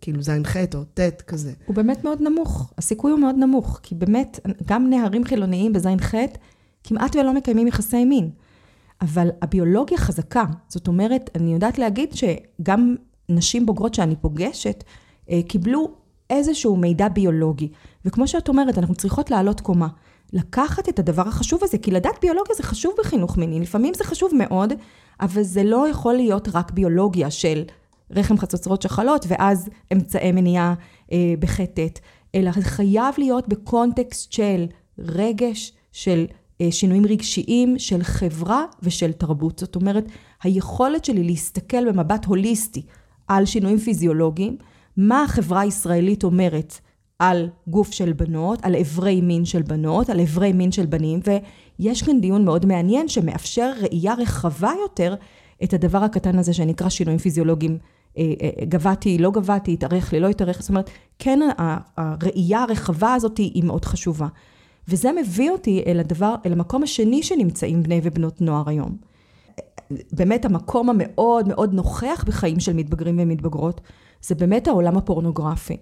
[0.00, 1.52] כאילו ז'-ח' או ט' כזה.
[1.66, 6.14] הוא באמת מאוד נמוך, הסיכוי הוא מאוד נמוך, כי באמת, גם נערים חילוניים בז'-ח'
[6.84, 8.30] כמעט ולא מקיימים יחסי מין.
[9.04, 12.94] אבל הביולוגיה חזקה, זאת אומרת, אני יודעת להגיד שגם
[13.28, 14.84] נשים בוגרות שאני פוגשת,
[15.30, 15.90] אה, קיבלו
[16.30, 17.68] איזשהו מידע ביולוגי.
[18.04, 19.88] וכמו שאת אומרת, אנחנו צריכות לעלות קומה.
[20.32, 24.30] לקחת את הדבר החשוב הזה, כי לדעת ביולוגיה זה חשוב בחינוך מיני, לפעמים זה חשוב
[24.34, 24.72] מאוד,
[25.20, 27.62] אבל זה לא יכול להיות רק ביולוגיה של
[28.10, 30.74] רחם חצוצרות שחלות, ואז אמצעי מניעה
[31.12, 32.00] אה, בחטט,
[32.34, 34.66] אלא זה חייב להיות בקונטקסט של
[34.98, 36.26] רגש, של
[36.70, 39.58] שינויים רגשיים, של חברה ושל תרבות.
[39.58, 40.04] זאת אומרת,
[40.42, 42.82] היכולת שלי להסתכל במבט הוליסטי
[43.28, 44.56] על שינויים פיזיולוגיים,
[44.96, 46.80] מה החברה הישראלית אומרת
[47.18, 51.20] על גוף של בנות, על אברי מין של בנות, על אברי מין של בנים,
[51.78, 55.14] ויש כאן דיון מאוד מעניין שמאפשר ראייה רחבה יותר
[55.64, 57.78] את הדבר הקטן הזה שנקרא שינויים פיזיולוגיים.
[58.18, 61.40] אה, אה, גבהתי, לא גבהתי, התארך לי, לא התארך, זאת אומרת, כן
[61.96, 64.26] הראייה הרחבה הזאת היא מאוד חשובה.
[64.88, 68.96] וזה מביא אותי אל הדבר, אל המקום השני שנמצאים בני ובנות נוער היום.
[70.12, 73.80] באמת המקום המאוד מאוד נוכח בחיים של מתבגרים ומתבגרות,
[74.22, 75.76] זה באמת העולם הפורנוגרפי.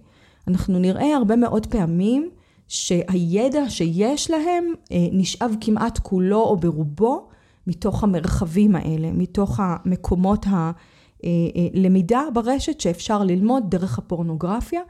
[0.48, 2.30] אנחנו נראה הרבה מאוד פעמים
[2.68, 7.28] שהידע שיש להם אה, נשאב כמעט כולו או ברובו
[7.66, 14.80] מתוך המרחבים האלה, מתוך המקומות הלמידה אה, אה, ברשת שאפשר ללמוד דרך הפורנוגרפיה.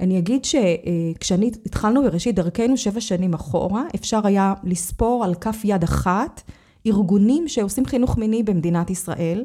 [0.00, 5.82] אני אגיד שכשאני התחלנו בראשית דרכנו שבע שנים אחורה, אפשר היה לספור על כף יד
[5.82, 6.42] אחת
[6.86, 9.44] ארגונים שעושים חינוך מיני במדינת ישראל.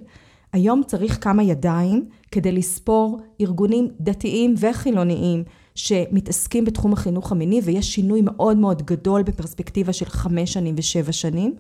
[0.54, 5.44] היום צריך כמה ידיים כדי לספור ארגונים דתיים וחילוניים
[5.76, 11.56] שמתעסקים בתחום החינוך המיני ויש שינוי מאוד מאוד גדול בפרספקטיבה של חמש שנים ושבע שנים.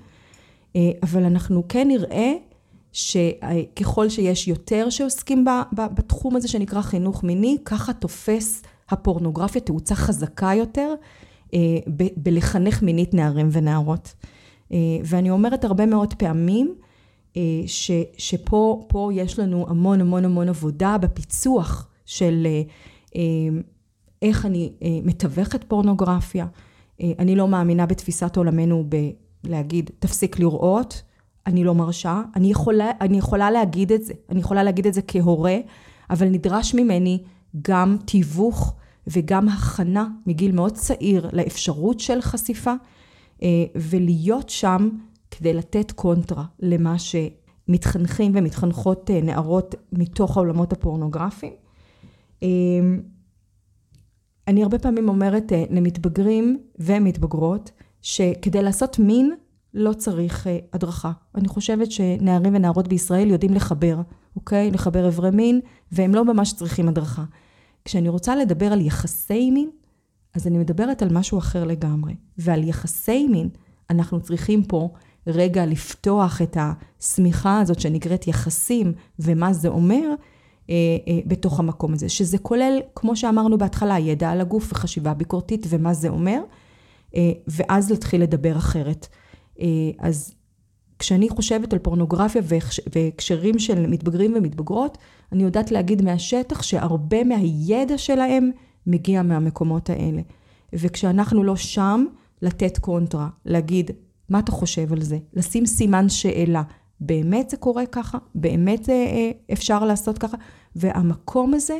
[0.75, 2.33] אה, אבל אנחנו כן נראה
[2.95, 10.93] שככל שיש יותר שעוסקים בתחום הזה שנקרא חינוך מיני, ככה תופס הפורנוגרפיה תאוצה חזקה יותר
[11.53, 11.59] אה,
[12.17, 14.13] בלחנך מינית נערים ונערות.
[14.71, 16.75] אה, ואני אומרת הרבה מאוד פעמים,
[17.37, 22.47] אה, ש, שפה יש לנו המון המון המון עבודה בפיצוח של
[24.21, 26.45] איך אני מתווכת פורנוגרפיה.
[27.01, 28.83] אני לא מאמינה בתפיסת עולמנו
[29.43, 31.01] בלהגיד תפסיק לראות,
[31.47, 35.01] אני לא מרשה, אני יכולה, אני יכולה להגיד את זה, אני יכולה להגיד את זה
[35.07, 35.57] כהורה,
[36.09, 37.23] אבל נדרש ממני
[37.61, 38.73] גם תיווך
[39.07, 42.73] וגם הכנה מגיל מאוד צעיר לאפשרות של חשיפה,
[43.75, 44.89] ולהיות שם
[45.31, 51.53] כדי לתת קונטרה למה שמתחנכים ומתחנכות אה, נערות מתוך העולמות הפורנוגרפיים.
[52.41, 53.01] אמ,
[54.47, 59.33] אני הרבה פעמים אומרת אה, למתבגרים ומתבגרות שכדי לעשות מין
[59.75, 61.11] לא צריך אה, הדרכה.
[61.35, 64.01] אני חושבת שנערים ונערות בישראל יודעים לחבר,
[64.35, 64.71] אוקיי?
[64.71, 65.59] לחבר אברי מין,
[65.91, 67.23] והם לא ממש צריכים הדרכה.
[67.85, 69.69] כשאני רוצה לדבר על יחסי מין,
[70.33, 72.15] אז אני מדברת על משהו אחר לגמרי.
[72.37, 73.49] ועל יחסי מין,
[73.89, 74.89] אנחנו צריכים פה
[75.27, 80.09] רגע לפתוח את השמיכה הזאת שנקראת יחסים ומה זה אומר
[80.69, 80.75] אה,
[81.07, 85.93] אה, בתוך המקום הזה, שזה כולל, כמו שאמרנו בהתחלה, ידע על הגוף וחשיבה ביקורתית ומה
[85.93, 86.41] זה אומר,
[87.15, 89.07] אה, ואז להתחיל לדבר אחרת.
[89.59, 89.65] אה,
[89.99, 90.35] אז
[90.99, 92.41] כשאני חושבת על פורנוגרפיה
[92.95, 94.97] והקשרים של מתבגרים ומתבגרות,
[95.31, 98.51] אני יודעת להגיד מהשטח שהרבה מהידע שלהם
[98.87, 100.21] מגיע מהמקומות האלה.
[100.73, 102.05] וכשאנחנו לא שם,
[102.41, 103.91] לתת קונטרה, להגיד,
[104.29, 105.17] מה אתה חושב על זה?
[105.33, 106.63] לשים סימן שאלה.
[106.99, 108.17] באמת זה קורה ככה?
[108.35, 110.37] באמת אה, אפשר לעשות ככה?
[110.75, 111.77] והמקום הזה,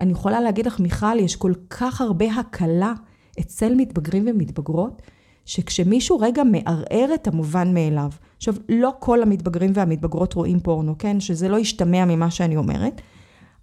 [0.00, 2.92] אני יכולה להגיד לך, מיכל, יש כל כך הרבה הקלה
[3.40, 5.02] אצל מתבגרים ומתבגרות,
[5.44, 11.20] שכשמישהו רגע מערער את המובן מאליו, עכשיו, לא כל המתבגרים והמתבגרות רואים פורנו, כן?
[11.20, 13.00] שזה לא ישתמע ממה שאני אומרת,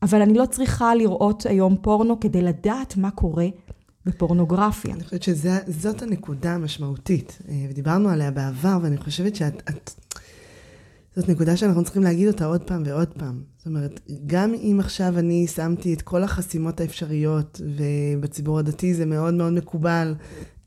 [0.01, 3.47] אבל אני לא צריכה לראות היום פורנו כדי לדעת מה קורה
[4.05, 4.93] בפורנוגרפיה.
[4.93, 9.69] אני חושבת שזאת הנקודה המשמעותית, אה, ודיברנו עליה בעבר, ואני חושבת שאת...
[9.69, 9.91] את,
[11.15, 13.41] זאת נקודה שאנחנו צריכים להגיד אותה עוד פעם ועוד פעם.
[13.57, 19.33] זאת אומרת, גם אם עכשיו אני שמתי את כל החסימות האפשריות, ובציבור הדתי זה מאוד
[19.33, 20.15] מאוד מקובל,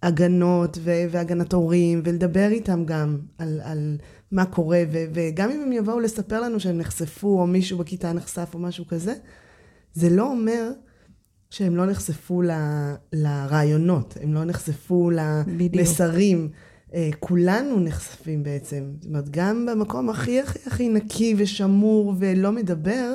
[0.03, 3.97] הגנות ו- והגנת הורים, ולדבר איתם גם על, על
[4.33, 8.51] מה קורה, ו- וגם אם הם יבואו לספר לנו שהם נחשפו, או מישהו בכיתה נחשף
[8.55, 9.15] או משהו כזה,
[9.95, 10.71] זה לא אומר
[11.51, 12.51] שהם לא נחשפו ל,
[13.13, 16.49] לרעיונות, הם לא נחשפו למסרים.
[16.95, 18.85] אה, כולנו נחשפים בעצם.
[19.01, 23.15] זאת אומרת, גם במקום הכי הכי הכי נקי ושמור ולא מדבר,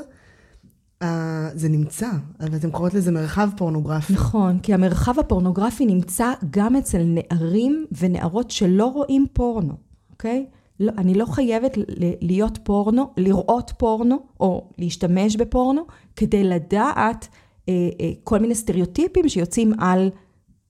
[1.01, 4.13] אה, זה נמצא, ואתם קוראות לזה מרחב פורנוגרפי.
[4.13, 9.73] נכון, כי המרחב הפורנוגרפי נמצא גם אצל נערים ונערות שלא רואים פורנו,
[10.11, 10.45] אוקיי?
[10.79, 11.77] לא, אני לא חייבת
[12.21, 15.81] להיות פורנו, לראות פורנו, או להשתמש בפורנו,
[16.15, 17.27] כדי לדעת
[17.69, 20.09] אה, אה, כל מיני סטריאוטיפים שיוצאים על,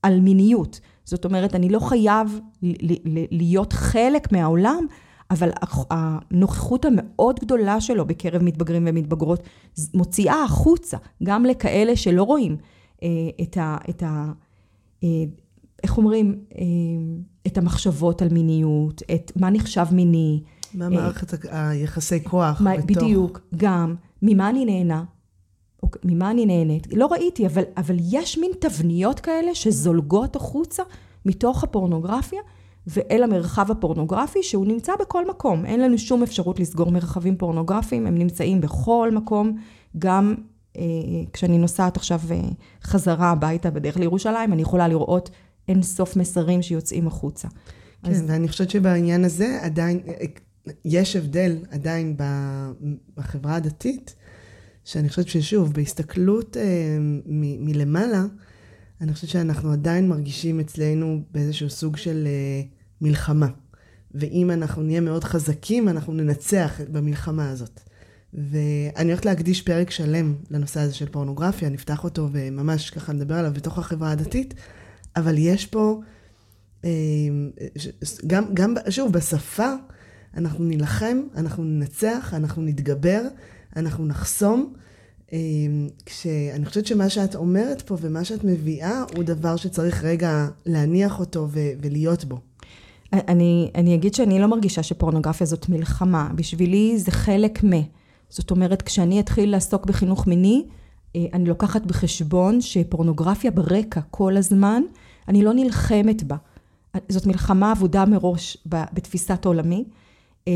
[0.02, 0.80] על מיניות.
[1.04, 2.40] זאת אומרת, אני לא חייב
[3.30, 4.86] להיות חלק מהעולם,
[5.30, 5.50] אבל
[5.90, 9.42] הנוכחות המאוד גדולה שלו בקרב מתבגרים ומתבגרות
[9.94, 12.56] מוציאה החוצה, גם לכאלה שלא רואים
[13.42, 13.76] את ה...
[13.90, 14.32] את ה
[15.82, 16.44] איך אומרים?
[17.46, 20.42] את המחשבות על מיניות, את מה נחשב מיני.
[20.74, 23.02] מה מערכת היחסי כוח מה, בתוך...
[23.02, 23.94] בדיוק, גם.
[24.22, 25.04] ממה אני נהנה?
[25.82, 26.86] אוקיי, ממה אני נהנית?
[26.92, 30.82] לא ראיתי, אבל, אבל יש מין תבניות כאלה שזולגות החוצה
[31.26, 32.40] מתוך הפורנוגרפיה
[32.88, 35.64] ואל המרחב הפורנוגרפי, שהוא נמצא בכל מקום.
[35.64, 39.56] אין לנו שום אפשרות לסגור מרחבים פורנוגרפיים, הם נמצאים בכל מקום,
[39.98, 40.34] גם
[40.76, 40.82] אה,
[41.32, 42.40] כשאני נוסעת עכשיו אה,
[42.82, 45.30] חזרה הביתה בדרך לירושלים, אני יכולה לראות
[45.68, 47.48] אין סוף מסרים שיוצאים החוצה.
[48.02, 48.24] כן, אז...
[48.26, 50.14] ואני חושבת שבעניין הזה עדיין, אה,
[50.84, 52.16] יש הבדל עדיין
[53.16, 54.14] בחברה הדתית,
[54.84, 56.96] שאני חושבת ששוב, בהסתכלות אה,
[57.26, 58.24] מ- מלמעלה,
[59.00, 62.62] אני חושבת שאנחנו עדיין מרגישים אצלנו באיזשהו סוג של אה,
[63.00, 63.48] מלחמה.
[64.14, 67.80] ואם אנחנו נהיה מאוד חזקים, אנחנו ננצח במלחמה הזאת.
[68.34, 73.52] ואני הולכת להקדיש פרק שלם לנושא הזה של פורנוגרפיה, נפתח אותו וממש ככה נדבר עליו
[73.54, 74.54] בתוך החברה הדתית,
[75.16, 76.00] אבל יש פה,
[76.84, 76.90] אה,
[78.26, 79.72] גם, גם, שוב, בשפה,
[80.36, 83.22] אנחנו נילחם, אנחנו ננצח, אנחנו נתגבר,
[83.76, 84.74] אנחנו נחסום.
[85.32, 91.20] אמ, כשאני חושבת שמה שאת אומרת פה ומה שאת מביאה הוא דבר שצריך רגע להניח
[91.20, 92.40] אותו ולהיות בו.
[93.12, 96.28] אני, אני אגיד שאני לא מרגישה שפורנוגרפיה זאת מלחמה.
[96.34, 97.70] בשבילי זה חלק מ...
[98.28, 100.64] זאת אומרת, כשאני אתחיל לעסוק בחינוך מיני,
[101.16, 104.82] אה, אני לוקחת בחשבון שפורנוגרפיה ברקע כל הזמן,
[105.28, 106.36] אני לא נלחמת בה.
[107.08, 109.84] זאת מלחמה אבודה מראש בתפיסת עולמי.
[110.48, 110.52] אה,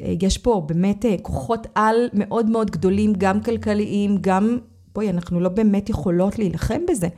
[0.00, 4.58] אה, יש פה באמת כוחות על מאוד מאוד גדולים, גם כלכליים, גם,
[4.94, 7.08] בואי, אנחנו לא באמת יכולות להילחם בזה,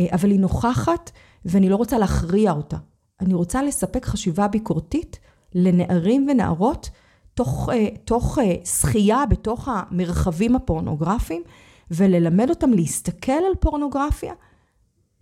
[0.00, 1.10] אבל היא נוכחת
[1.44, 2.76] ואני לא רוצה להכריע אותה.
[3.20, 5.18] אני רוצה לספק חשיבה ביקורתית
[5.54, 6.90] לנערים ונערות
[7.34, 7.68] תוך,
[8.04, 11.42] תוך שחייה בתוך המרחבים הפורנוגרפיים
[11.90, 14.34] וללמד אותם להסתכל על פורנוגרפיה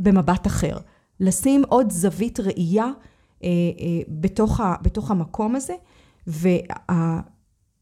[0.01, 0.77] במבט אחר.
[1.21, 2.91] לשים עוד זווית ראייה אה,
[3.45, 3.49] אה,
[4.09, 5.75] בתוך, ה, בתוך המקום הזה.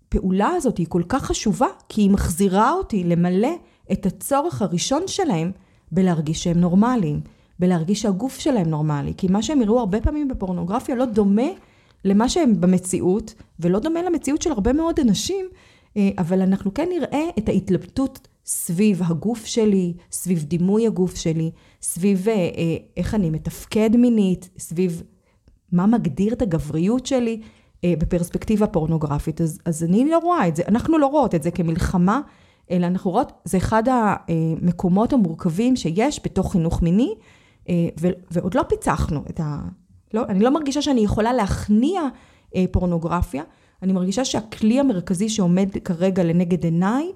[0.06, 3.52] והפעולה הזאת היא כל כך חשובה, כי היא מחזירה אותי למלא
[3.92, 5.52] את הצורך הראשון שלהם
[5.92, 7.20] בלהרגיש שהם נורמליים,
[7.58, 9.14] בלהרגיש שהגוף שלהם נורמלי.
[9.16, 11.48] כי מה שהם יראו הרבה פעמים בפורנוגרפיה לא דומה
[12.04, 15.46] למה שהם במציאות, ולא דומה למציאות של הרבה מאוד אנשים,
[15.96, 21.50] אה, אבל אנחנו כן נראה את ההתלבטות סביב הגוף שלי, סביב דימוי הגוף שלי,
[21.82, 25.02] סביב אה, אה, איך אני מתפקד מינית, סביב
[25.72, 27.40] מה מגדיר את הגבריות שלי,
[27.86, 29.40] בפרספקטיבה פורנוגרפית.
[29.40, 32.20] אז, אז אני לא רואה את זה, אנחנו לא רואות את זה כמלחמה,
[32.70, 37.14] אלא אנחנו רואות, זה אחד המקומות המורכבים שיש בתוך חינוך מיני,
[38.30, 39.60] ועוד לא פיצחנו את ה...
[40.14, 42.00] לא, אני לא מרגישה שאני יכולה להכניע
[42.56, 43.42] אה, פורנוגרפיה,
[43.82, 47.12] אני מרגישה שהכלי המרכזי שעומד כרגע לנגד עיניי,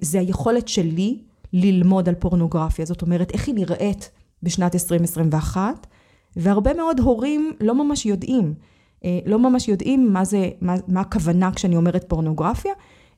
[0.00, 1.18] זה היכולת שלי
[1.52, 2.84] ללמוד על פורנוגרפיה.
[2.84, 4.10] זאת אומרת, איך היא נראית
[4.42, 5.86] בשנת 2021,
[6.36, 8.54] והרבה מאוד הורים לא ממש יודעים.
[9.04, 12.72] אה, לא ממש יודעים מה זה, מה, מה הכוונה כשאני אומרת פורנוגרפיה.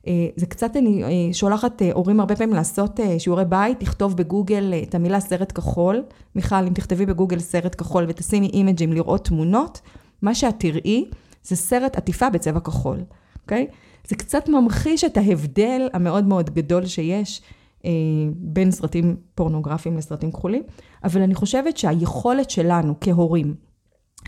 [0.09, 4.95] אה, זה קצת, אני אה, שולחת הורים הרבה פעמים לעשות שיעורי בית, לכתוב בגוגל את
[4.95, 6.03] המילה סרט כחול.
[6.35, 9.81] מיכל, אם תכתבי בגוגל סרט כחול ותשימי אימג'ים לראות תמונות,
[10.21, 11.05] מה שאת תראי
[11.43, 12.97] זה סרט עטיפה בצבע כחול,
[13.43, 13.67] אוקיי?
[14.07, 17.41] זה קצת ממחיש את ההבדל המאוד מאוד גדול שיש
[17.85, 17.91] אה,
[18.35, 20.63] בין סרטים פורנוגרפיים לסרטים כחולים,
[21.03, 23.55] אבל אני חושבת שהיכולת שלנו כהורים,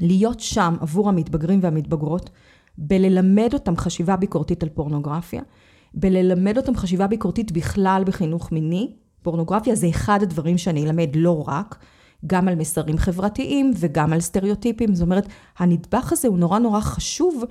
[0.02, 2.30] להיות שם עבור המתבגרים והמתבגרות,
[2.78, 5.42] בללמד אותם חשיבה ביקורתית על פורנוגרפיה,
[5.94, 8.92] בללמד אותם חשיבה ביקורתית בכלל בחינוך מיני.
[9.22, 11.78] פורנוגרפיה זה אחד הדברים שאני אלמד לא רק,
[12.28, 14.96] גם על מסרים חברתיים וגם על סטריאוטיפים.
[14.96, 15.28] זאת אומרת,
[15.58, 17.44] הנדבך הזה הוא נורא נורא חשוב,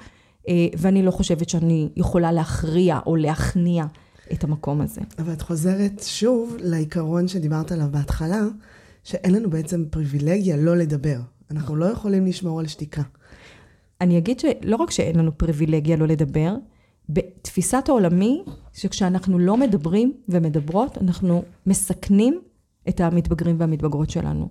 [0.48, 3.84] אה, ואני לא חושבת שאני יכולה להכריע או להכניע
[4.32, 5.00] את המקום הזה.
[5.18, 8.40] אבל את חוזרת שוב לעיקרון שדיברת עליו בהתחלה,
[9.04, 11.18] שאין לנו בעצם פריבילגיה לא לדבר.
[11.50, 13.02] אנחנו לא יכולים לשמור על שתיקה.
[14.00, 16.54] אני אגיד שלא רק שאין לנו פריבילגיה לא לדבר,
[17.12, 18.42] בתפיסת העולמי,
[18.72, 22.40] שכשאנחנו לא מדברים ומדברות, אנחנו מסכנים
[22.88, 24.48] את המתבגרים והמתבגרות שלנו.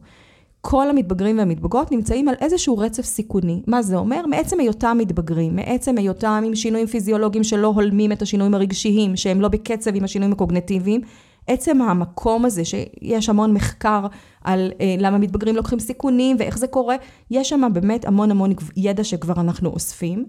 [0.61, 3.61] כל המתבגרים והמתבגרות נמצאים על איזשהו רצף סיכוני.
[3.67, 4.25] מה זה אומר?
[4.25, 9.47] מעצם היותם מתבגרים, מעצם היותם עם שינויים פיזיולוגיים שלא הולמים את השינויים הרגשיים, שהם לא
[9.47, 11.01] בקצב עם השינויים הקוגנטיביים,
[11.47, 14.07] עצם המקום הזה, שיש המון מחקר
[14.43, 16.95] על אה, למה מתבגרים לוקחים סיכונים ואיך זה קורה,
[17.31, 20.25] יש שם באמת המון המון ידע שכבר אנחנו אוספים.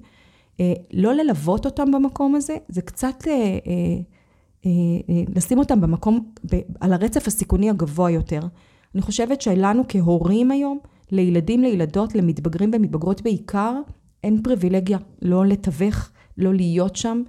[0.61, 3.58] אה, לא ללוות אותם במקום הזה, זה קצת אה, אה,
[4.66, 4.70] אה,
[5.08, 8.40] אה, לשים אותם במקום, ב, על הרצף הסיכוני הגבוה יותר.
[8.94, 10.78] אני חושבת שלנו כהורים היום,
[11.11, 13.74] לילדים, לילדות, למתבגרים ומתבגרות בעיקר,
[14.24, 17.22] אין פריבילגיה לא לתווך, לא להיות שם.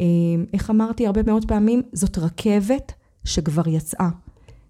[0.00, 0.04] אה,
[0.52, 2.92] איך אמרתי הרבה מאוד פעמים, זאת רכבת
[3.24, 4.08] שכבר יצאה.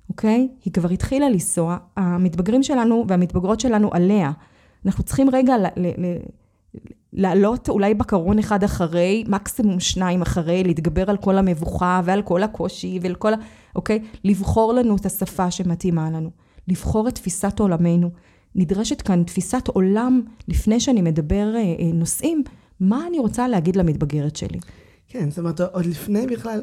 [0.09, 0.49] אוקיי?
[0.65, 4.33] היא כבר התחילה לנסוע, המתבגרים שלנו והמתבגרות שלנו עליה.
[4.87, 6.19] אנחנו צריכים רגע ל- ל- ל-
[7.13, 12.99] לעלות אולי בקרון אחד אחרי, מקסימום שניים אחרי, להתגבר על כל המבוכה ועל כל הקושי
[13.03, 13.37] ועל כל ה...
[13.77, 13.99] אוקיי?
[14.25, 16.31] לבחור לנו את השפה שמתאימה לנו.
[16.69, 18.11] לבחור את תפיסת עולמנו.
[18.55, 22.43] נדרשת כאן תפיסת עולם, לפני שאני מדבר אה, אה, נושאים,
[22.81, 24.59] מה אני רוצה להגיד למתבגרת שלי.
[25.09, 26.61] כן, זאת אומרת, עוד לפני בכלל,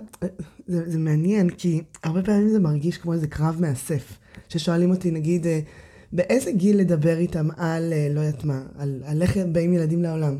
[0.67, 4.17] זה, זה מעניין, כי הרבה פעמים זה מרגיש כמו איזה קרב מאסף.
[4.49, 5.59] ששואלים אותי, נגיד, אה,
[6.13, 10.37] באיזה גיל לדבר איתם על, אה, לא יודעת מה, על, על איך באים ילדים לעולם.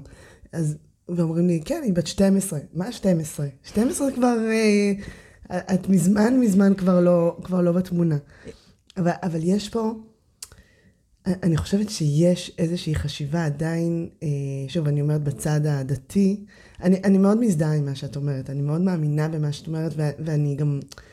[0.52, 0.78] אז,
[1.10, 2.60] ואומרים לי, כן, היא בת 12.
[2.74, 3.48] מה 12?
[3.64, 4.94] 12 כבר, אה,
[5.74, 8.18] את מזמן מזמן כבר לא, כבר לא בתמונה.
[8.98, 9.94] אבל, אבל יש פה,
[11.26, 14.28] אני חושבת שיש איזושהי חשיבה עדיין, אה,
[14.68, 16.46] שוב, אני אומרת בצד הדתי,
[16.84, 20.10] אני, אני מאוד מזדהה עם מה שאת אומרת, אני מאוד מאמינה במה שאת אומרת, ו,
[20.20, 21.11] ואני גם, אה,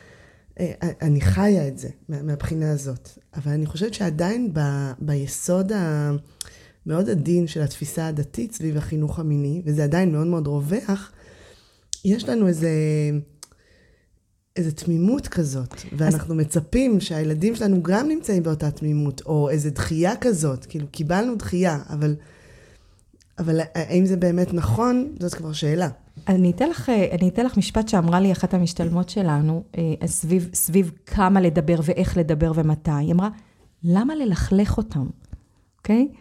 [1.03, 3.09] אני חיה את זה מהבחינה הזאת.
[3.35, 4.61] אבל אני חושבת שעדיין ב,
[4.99, 11.13] ביסוד המאוד עדין של התפיסה הדתית סביב החינוך המיני, וזה עדיין מאוד מאוד רווח,
[12.05, 12.71] יש לנו איזה...
[14.57, 16.41] איזו תמימות כזאת, ואנחנו אז...
[16.41, 22.17] מצפים שהילדים שלנו גם נמצאים באותה תמימות, או איזו דחייה כזאת, כאילו קיבלנו דחייה, אבל,
[23.39, 25.89] אבל האם זה באמת נכון, זאת כבר שאלה.
[26.29, 30.91] אני אתן לך, אני אתן לך משפט שאמרה לי אחת המשתלמות שלנו, אה, סביב, סביב
[31.07, 32.91] כמה לדבר ואיך לדבר ומתי.
[32.91, 33.29] היא אמרה,
[33.83, 35.07] למה ללכלך אותם,
[35.79, 36.09] אוקיי?
[36.13, 36.19] Okay?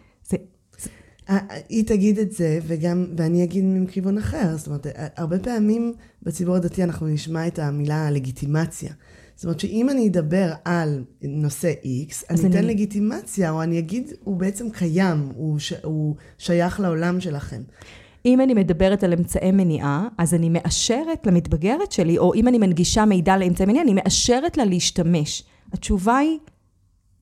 [1.68, 4.56] היא תגיד את זה, וגם, ואני אגיד מכיוון אחר.
[4.56, 4.86] זאת אומרת,
[5.16, 5.92] הרבה פעמים
[6.22, 8.92] בציבור הדתי אנחנו נשמע את המילה לגיטימציה.
[9.36, 12.66] זאת אומרת שאם אני אדבר על נושא X, אני אתן אני...
[12.66, 15.72] לגיטימציה, או אני אגיד, הוא בעצם קיים, הוא, ש...
[15.82, 17.62] הוא שייך לעולם שלכם.
[18.28, 23.04] אם אני מדברת על אמצעי מניעה, אז אני מאשרת למתבגרת שלי, או אם אני מנגישה
[23.04, 25.42] מידע לאמצעי מניעה, אני מאשרת לה להשתמש.
[25.72, 26.38] התשובה היא,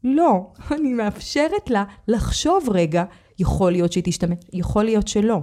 [0.05, 0.47] לא.
[0.79, 3.05] אני מאפשרת לה לחשוב רגע
[3.39, 5.41] יכול להיות שהיא תשתמש, יכול להיות שלא.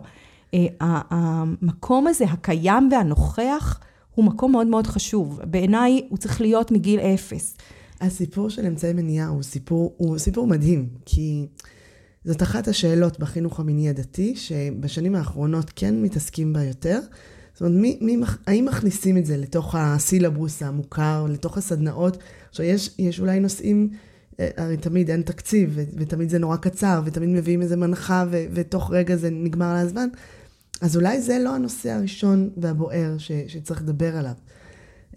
[0.54, 3.80] אה, המקום הזה, הקיים והנוכח,
[4.16, 5.40] הוא מקום מאוד מאוד חשוב.
[5.44, 7.58] בעיניי הוא צריך להיות מגיל אפס.
[8.02, 11.46] הסיפור של אמצעי מניעה הוא סיפור, הוא סיפור מדהים, כי
[12.26, 17.00] זאת אחת השאלות בחינוך המיני הדתי, שבשנים האחרונות כן מתעסקים בה יותר.
[17.54, 18.18] זאת אומרת, מי, מי,
[18.48, 22.18] האם מכניסים את זה לתוך הסילבוס המוכר, לתוך הסדנאות?
[22.50, 23.90] עכשיו, יש, יש אולי נושאים
[24.40, 29.16] אה, הרי תמיד אין תקציב, ותמיד זה נורא קצר, ותמיד מביאים איזה מנחה, ותוך רגע
[29.16, 30.10] זה נגמר לה הזמן.
[30.82, 34.34] אז אולי זה לא הנושא הראשון והבוער ש- שצריך לדבר עליו.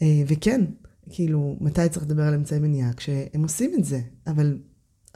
[0.02, 0.60] אה, וכן,
[1.10, 2.92] כאילו, מתי צריך לדבר על אמצעי מניעה?
[2.92, 4.58] כשהם עושים את זה, אבל,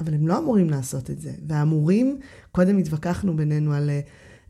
[0.00, 1.32] אבל הם לא אמורים לעשות את זה.
[1.46, 2.18] והמורים,
[2.52, 3.90] קודם התווכחנו בינינו על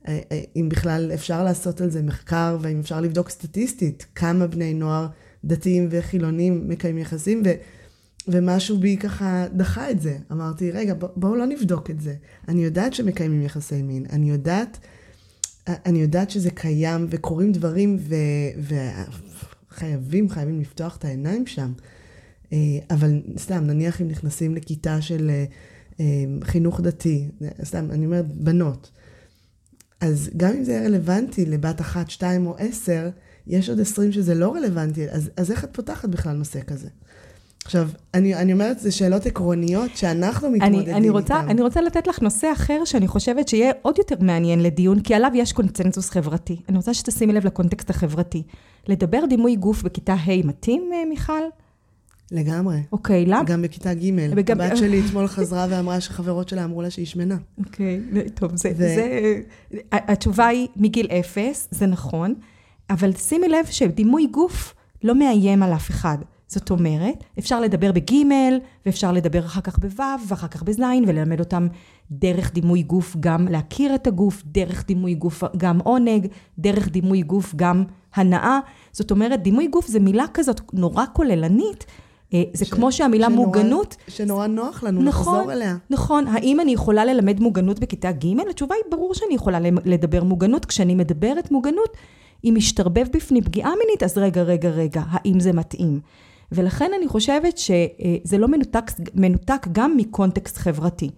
[0.08, 0.20] אה,
[0.56, 5.06] אם בכלל אפשר לעשות על זה מחקר, והאם אפשר לבדוק סטטיסטית כמה בני נוער
[5.44, 7.50] דתיים וחילונים מקיימים יחסים, ו...
[8.28, 10.18] ומשהו בי ככה דחה את זה.
[10.32, 12.14] אמרתי, רגע, בואו לא נבדוק את זה.
[12.48, 14.78] אני יודעת שמקיימים יחסי מין, אני יודעת,
[15.68, 17.98] אני יודעת שזה קיים וקורים דברים
[19.70, 20.28] וחייבים, ו...
[20.28, 21.72] חייבים לפתוח את העיניים שם.
[22.52, 22.58] אה,
[22.90, 25.44] אבל סתם, נניח אם נכנסים לכיתה של אה,
[26.00, 27.28] אה, חינוך דתי,
[27.64, 28.90] סתם, אני אומרת בנות,
[30.00, 33.10] אז גם אם זה יהיה רלוונטי לבת אחת, שתיים או עשר,
[33.46, 36.88] יש עוד עשרים שזה לא רלוונטי, אז, אז איך את פותחת בכלל נושא כזה?
[37.64, 41.48] עכשיו, אני, אני אומרת, זה שאלות עקרוניות שאנחנו מתמודדים אני, אני רוצה, איתן.
[41.48, 45.30] אני רוצה לתת לך נושא אחר שאני חושבת שיהיה עוד יותר מעניין לדיון, כי עליו
[45.34, 46.56] יש קונצנזוס חברתי.
[46.68, 48.42] אני רוצה שתשימי לב לקונטקסט החברתי.
[48.88, 51.42] לדבר דימוי גוף בכיתה ה' מתאים, אה, מיכל?
[52.30, 52.82] לגמרי.
[52.92, 53.44] אוקיי, למה?
[53.44, 54.34] גם בכיתה ג'.
[54.34, 54.60] בגב...
[54.60, 57.36] הבת שלי אתמול חזרה ואמרה שחברות שלה אמרו לה שהיא שמנה.
[57.58, 58.00] אוקיי,
[58.34, 58.76] טוב, זה, ו...
[58.76, 59.40] זה...
[59.92, 62.34] התשובה היא מגיל אפס, זה נכון,
[62.90, 66.18] אבל שימי לב שדימוי גוף לא מאיים על אף אחד.
[66.46, 71.66] זאת אומרת, אפשר לדבר בגימל, ואפשר לדבר אחר כך בו', ואחר כך בזין, וללמד אותם
[72.10, 76.26] דרך דימוי גוף גם להכיר את הגוף, דרך דימוי גוף גם עונג,
[76.58, 78.58] דרך דימוי גוף גם הנאה.
[78.92, 81.86] זאת אומרת, דימוי גוף זה מילה כזאת נורא כוללנית.
[82.34, 82.70] אה, זה ש...
[82.70, 83.96] כמו שהמילה שנורא, מוגנות...
[84.08, 85.76] שנורא נוח לנו נכון, לחזור אליה.
[85.90, 86.26] נכון.
[86.26, 88.40] האם אני יכולה ללמד מוגנות בכיתה ג'?
[88.50, 90.64] התשובה היא ברור שאני יכולה לדבר מוגנות.
[90.64, 91.96] כשאני מדברת מוגנות,
[92.44, 96.00] אם משתרבב בפני פגיעה מינית, אז רגע, רגע, רגע, האם זה מתאים?
[96.52, 101.10] ולכן אני חושבת שזה לא מנותק, מנותק גם מקונטקסט חברתי.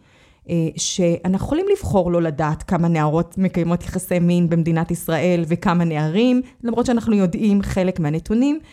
[0.48, 6.42] אה, שאנחנו יכולים לבחור לא לדעת כמה נערות מקיימות יחסי מין במדינת ישראל וכמה נערים,
[6.62, 8.68] למרות שאנחנו יודעים חלק מהנתונים, אה,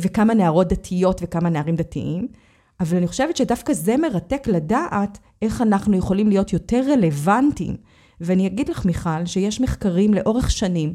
[0.00, 2.28] וכמה נערות דתיות וכמה נערים דתיים.
[2.80, 7.76] אבל אני חושבת שדווקא זה מרתק לדעת איך אנחנו יכולים להיות יותר רלוונטיים.
[8.20, 10.94] ואני אגיד לך, מיכל, שיש מחקרים לאורך שנים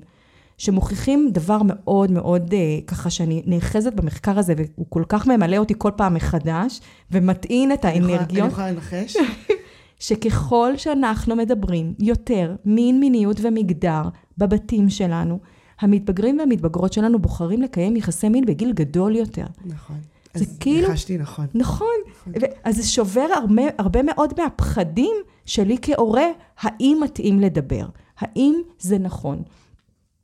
[0.58, 5.74] שמוכיחים דבר מאוד מאוד אה, ככה שאני נאחזת במחקר הזה, והוא כל כך ממלא אותי
[5.78, 6.80] כל פעם מחדש,
[7.12, 8.40] ומטעין את האנרגיות.
[8.40, 9.18] אני יכולה לנחש?
[10.00, 14.02] שככל שאנחנו מדברים יותר מין, מיניות ומגדר
[14.38, 15.40] בבתים שלנו,
[15.80, 19.46] המתבגרים והמתבגרות שלנו בוחרים לקיים יחסי מין בגיל גדול יותר.
[19.66, 19.98] נכון.
[20.34, 21.46] זה אז כאילו- ניחשתי נכון.
[21.54, 21.88] נכון.
[22.42, 25.16] ו- אז זה שובר הרבה, הרבה מאוד מהפחדים
[25.46, 26.26] שלי כהורה,
[26.60, 27.86] האם מתאים לדבר?
[28.20, 29.42] האם זה נכון?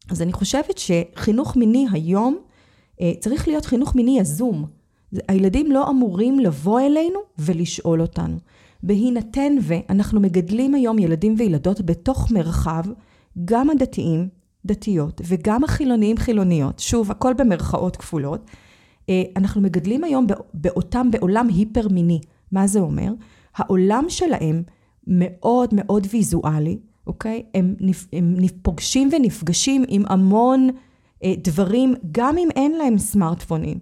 [0.10, 2.38] אז אני חושבת שחינוך מיני היום
[3.02, 4.66] אה, צריך להיות חינוך מיני יזום.
[5.28, 8.38] הילדים לא אמורים לבוא אלינו ולשאול אותנו.
[8.84, 12.84] בהינתן ואנחנו מגדלים היום ילדים וילדות בתוך מרחב,
[13.46, 14.30] גם הדתיים,
[14.66, 18.46] דתיות, וגם החילוניים, חילוניות, שוב, הכל במרכאות כפולות,
[19.10, 22.20] אה, אנחנו מגדלים היום בא- באותם בעולם היפר-מיני.
[22.52, 23.14] מה זה אומר?
[23.56, 24.64] העולם שלהם
[25.08, 27.44] מאוד מאוד ויזואלי, אוקיי?
[27.56, 30.70] הם, נפ, הם פוגשים ונפגשים עם המון
[31.24, 33.80] אה, דברים, גם אם אין להם סמארטפונים.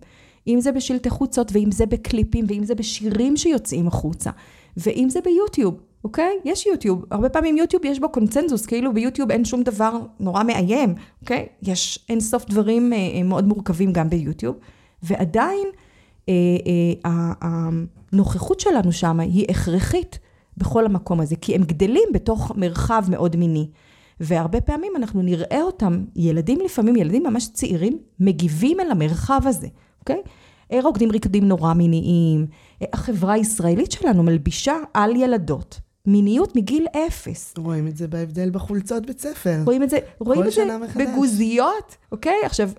[0.48, 4.32] אם זה בשלטי חוצות, ואם זה בקליפים, ואם זה בשירים שיוצאים החוצה,
[4.78, 6.40] ואם זה ביוטיוב, אוקיי?
[6.46, 7.06] יש יוטיוב.
[7.12, 11.48] הרבה פעמים יוטיוב יש בו קונצנזוס, כאילו ביוטיוב אין שום דבר נורא מאיים, אוקיי?
[11.62, 14.56] יש אין סוף דברים אה, אה, מאוד מורכבים גם ביוטיוב,
[15.04, 15.68] ועדיין
[16.30, 16.34] אה,
[17.06, 20.20] אה, הנוכחות שלנו שם היא הכרחית
[20.58, 23.68] בכל המקום הזה, כי הם גדלים בתוך מרחב מאוד מיני.
[24.20, 29.68] והרבה פעמים אנחנו נראה אותם, ילדים לפעמים, ילדים ממש צעירים, מגיבים אל המרחב הזה,
[30.00, 30.22] אוקיי?
[30.72, 32.46] אה, רוקדים ריקודים נורא מיניים.
[32.82, 37.54] אה, החברה הישראלית שלנו מלבישה על ילדות מיניות מגיל אפס.
[37.58, 39.62] רואים את זה בהבדל בחולצות בית ספר.
[39.66, 41.08] רואים את זה, רואים את זה מחדש.
[41.08, 42.36] בגוזיות, אוקיי?
[42.44, 42.70] עכשיו,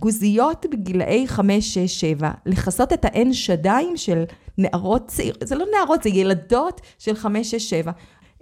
[0.00, 4.24] גוזיות בגילאי 5, 6, 7, לכסות את האין שדיים של
[4.58, 7.92] נערות צעיר, זה לא נערות, זה ילדות של 5, 6, 7.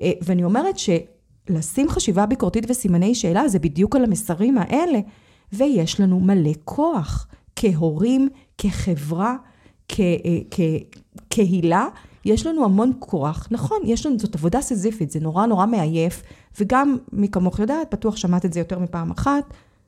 [0.02, 4.98] אה, ואני אומרת שלשים חשיבה ביקורתית וסימני שאלה זה בדיוק על המסרים האלה,
[5.52, 7.26] ויש לנו מלא כוח,
[7.56, 8.28] כהורים,
[8.58, 9.36] כחברה,
[9.88, 10.38] כ- אה,
[11.30, 11.86] כקהילה.
[12.26, 16.22] יש לנו המון כוח, נכון, יש לנו, זאת עבודה סיזיפית, זה נורא נורא מעייף,
[16.60, 19.44] וגם, מי כמוך יודעת, בטוח שמעת את זה יותר מפעם אחת,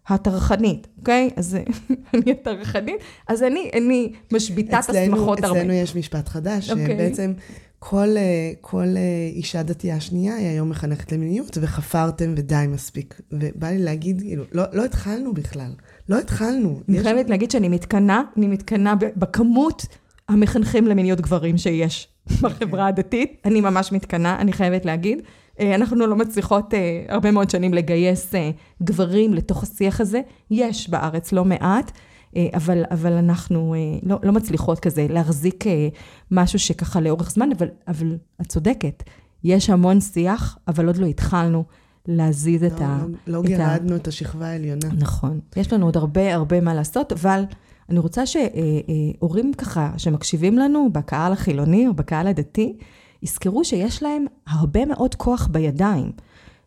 [0.09, 1.31] הטרחנית, אוקיי?
[1.37, 1.57] אז
[2.15, 2.97] אני הטרחנית,
[3.29, 5.59] אז אני, אני משביתה את אצלנו- השמחות הרבה.
[5.59, 6.87] אצלנו יש משפט חדש, אוקיי.
[6.87, 7.33] שבעצם
[7.79, 8.23] כל, אה,
[8.61, 9.01] כל אה,
[9.33, 13.21] אישה דתייה שנייה היא היום מחנכת למיניות, וחפרתם ודי מספיק.
[13.33, 15.71] ובא לי להגיד, כאילו, לא, לא התחלנו בכלל.
[16.09, 16.81] לא התחלנו.
[16.89, 19.87] אני יש- חייבת להגיד שאני מתקנאה, אני מתקנאה בכמות
[20.29, 22.09] המחנכים למיניות גברים שיש
[22.43, 23.43] בחברה הדתית.
[23.45, 25.23] אני ממש מתקנאה, אני חייבת להגיד.
[25.61, 28.51] אה, אנחנו לא מצליחות אה, הרבה מאוד שנים לגייס אה,
[28.83, 30.21] גברים לתוך השיח הזה.
[30.51, 31.93] יש בארץ לא מעט,
[32.37, 35.89] אה, אבל, אבל אנחנו אה, לא, לא מצליחות כזה להחזיק אה,
[36.31, 39.03] משהו שככה לאורך זמן, אבל, אבל את צודקת,
[39.45, 41.65] יש המון שיח, אבל עוד לא התחלנו
[42.07, 42.99] להזיז את לא, ה...
[43.27, 44.89] לא, לא את ה- גירדנו את השכבה העליונה.
[44.99, 45.41] נכון.
[45.57, 47.43] יש לנו עוד הרבה הרבה מה לעשות, אבל
[47.89, 52.77] אני רוצה שהורים ככה, שמקשיבים לנו בקהל החילוני או בקהל הדתי,
[53.23, 56.13] יזכרו שיש להם הרבה מאוד כוח בידיים.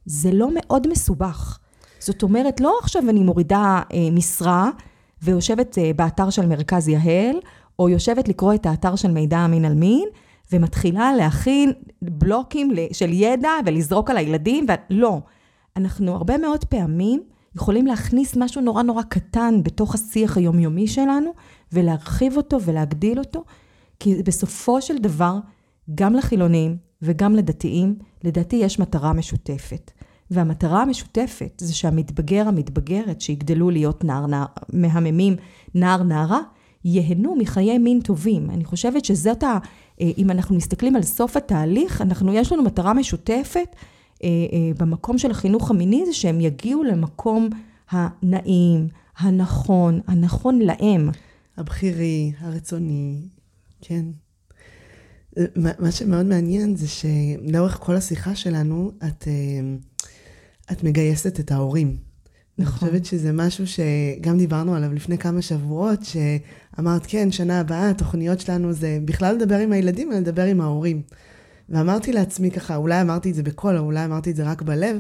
[0.05, 1.59] זה לא מאוד מסובך.
[1.99, 4.69] זאת אומרת, לא עכשיו אני מורידה אה, משרה
[5.21, 7.35] ויושבת אה, באתר של מרכז יהל,
[7.79, 10.07] או יושבת לקרוא את האתר של מידע אמין על מין,
[10.51, 15.19] ומתחילה להכין בלוקים של ידע ולזרוק על הילדים, ולא.
[15.75, 17.23] אנחנו הרבה מאוד פעמים
[17.55, 21.31] יכולים להכניס משהו נורא נורא קטן בתוך השיח היומיומי שלנו,
[21.71, 23.43] ולהרחיב אותו ולהגדיל אותו,
[23.99, 25.39] כי בסופו של דבר,
[25.95, 29.91] גם לחילונים וגם לדתיים, לדעתי יש מטרה משותפת.
[30.31, 35.35] והמטרה המשותפת זה שהמתבגר, המתבגרת, שיגדלו להיות נער, נער, מהממים,
[35.75, 36.39] נער, נערה,
[36.85, 38.49] ייהנו מחיי מין טובים.
[38.49, 39.57] אני חושבת שזאת ה...
[40.01, 43.75] אה, אם אנחנו מסתכלים על סוף התהליך, אנחנו, יש לנו מטרה משותפת
[44.77, 47.49] במקום של החינוך המיני, זה שהם יגיעו למקום
[47.89, 51.09] הנעים, הנכון, הנכון להם.
[51.57, 53.21] הבכירי, הרצוני,
[53.81, 54.05] כן.
[55.55, 59.33] מה מה שמאוד מעניין זה שלאורך כל השיחה שלנו, את, אה,
[60.71, 61.87] את מגייסת את ההורים.
[62.57, 62.89] אני נכון.
[62.89, 68.73] חושבת שזה משהו שגם דיברנו עליו לפני כמה שבועות, שאמרת, כן, שנה הבאה, התוכניות שלנו
[68.73, 71.01] זה בכלל לדבר עם הילדים, אלא לדבר עם ההורים.
[71.71, 74.97] ואמרתי לעצמי ככה, אולי אמרתי את זה בקול, או אולי אמרתי את זה רק בלב,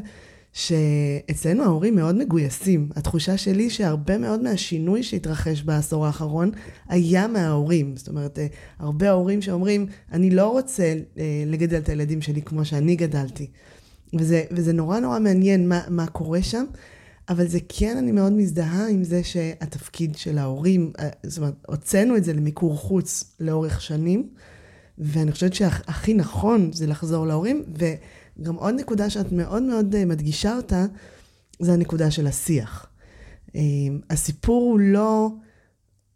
[0.53, 2.89] שאצלנו ההורים מאוד מגויסים.
[2.95, 6.51] התחושה שלי שהרבה מאוד מהשינוי שהתרחש בעשור האחרון
[6.89, 7.97] היה מההורים.
[7.97, 8.47] זאת אומרת, אה,
[8.79, 13.47] הרבה הורים שאומרים, אני לא רוצה אה, לגדל את הילדים שלי כמו שאני גדלתי.
[14.19, 16.65] וזה, וזה נורא נורא מעניין מה, מה קורה שם,
[17.29, 22.17] אבל זה כן, אני מאוד מזדהה עם זה שהתפקיד של ההורים, אה, זאת אומרת, הוצאנו
[22.17, 24.29] את זה למיקור חוץ לאורך שנים,
[25.01, 30.55] ואני חושבת שהכי נכון זה לחזור להורים, וגם עוד נקודה שאת מאוד מאוד אה, מדגישה
[30.55, 30.85] אותה,
[31.59, 32.87] זה הנקודה של השיח.
[34.09, 35.29] הסיפור הוא לא,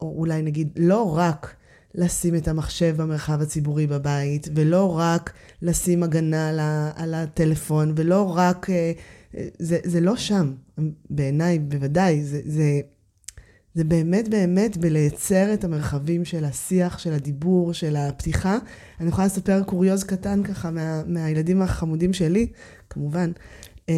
[0.02, 1.56] או אולי נגיד, לא רק
[1.96, 6.50] לשים את המחשב במרחב הציבורי בבית, ולא רק לשים הגנה
[6.96, 8.70] על הטלפון, ולא רק...
[8.70, 8.92] אה,
[9.60, 10.54] זה, זה לא שם,
[11.10, 12.82] בעיניי בוודאי, זה, זה,
[13.76, 18.58] זה באמת באמת בלייצר את המרחבים של השיח, של הדיבור, של הפתיחה.
[19.00, 22.48] אני יכולה לספר קוריוז קטן ככה מה, מהילדים החמודים שלי,
[22.90, 23.32] כמובן.
[23.90, 23.96] אה,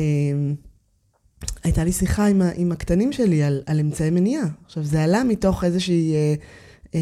[1.64, 4.46] הייתה לי שיחה עם, עם הקטנים שלי על, על אמצעי מניעה.
[4.66, 6.14] עכשיו, זה עלה מתוך איזושהי...
[6.14, 6.36] אה,
[6.96, 7.00] אה,